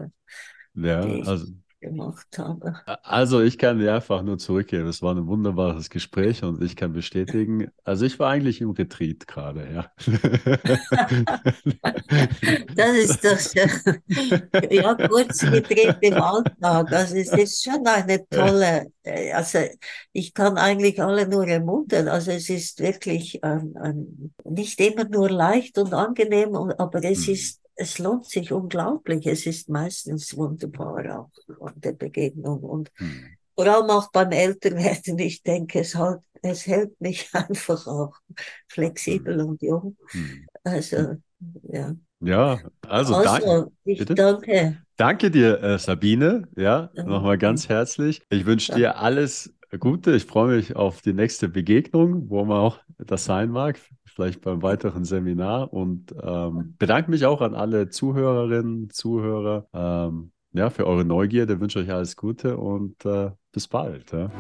[0.75, 1.47] Ja, also
[1.81, 2.75] gemacht habe.
[3.03, 4.87] Also ich kann dir einfach nur zurückgeben.
[4.89, 9.27] Es war ein wunderbares Gespräch und ich kann bestätigen, also ich war eigentlich im Retreat
[9.27, 9.91] gerade, ja.
[12.75, 13.71] das ist doch schön.
[14.71, 16.93] Ja, kurz Retreat im Alltag.
[16.93, 18.87] Also es ist schon eine tolle,
[19.35, 19.59] also
[20.13, 22.09] ich kann eigentlich alle nur ermuntern.
[22.09, 27.35] Also es ist wirklich ein, ein, nicht immer nur leicht und angenehm, aber es hm.
[27.35, 29.27] ist es lohnt sich unglaublich.
[29.27, 33.37] Es ist meistens wunderbar auch an der Begegnung und hm.
[33.55, 35.19] vor allem auch beim Älterwerden.
[35.19, 38.15] Ich denke, es, halt, es hält mich einfach auch
[38.69, 39.47] flexibel hm.
[39.47, 39.97] und jung.
[40.09, 40.47] Hm.
[40.65, 41.17] Also,
[41.71, 41.95] ja.
[42.21, 42.59] Ja,
[42.89, 43.71] also, also danke.
[43.85, 44.15] Ich Bitte?
[44.15, 44.79] danke.
[44.97, 46.49] Danke dir, äh, Sabine.
[46.57, 48.23] Ja, nochmal ganz herzlich.
[48.31, 50.17] Ich wünsche dir alles Gute.
[50.17, 53.79] Ich freue mich auf die nächste Begegnung, wo man auch das sein mag
[54.17, 60.71] vielleicht beim weiteren Seminar und ähm, bedanke mich auch an alle Zuhörerinnen, Zuhörer ähm, ja,
[60.71, 64.11] für eure Neugierde, wünsche euch alles Gute und äh, bis bald.
[64.13, 64.31] Ja.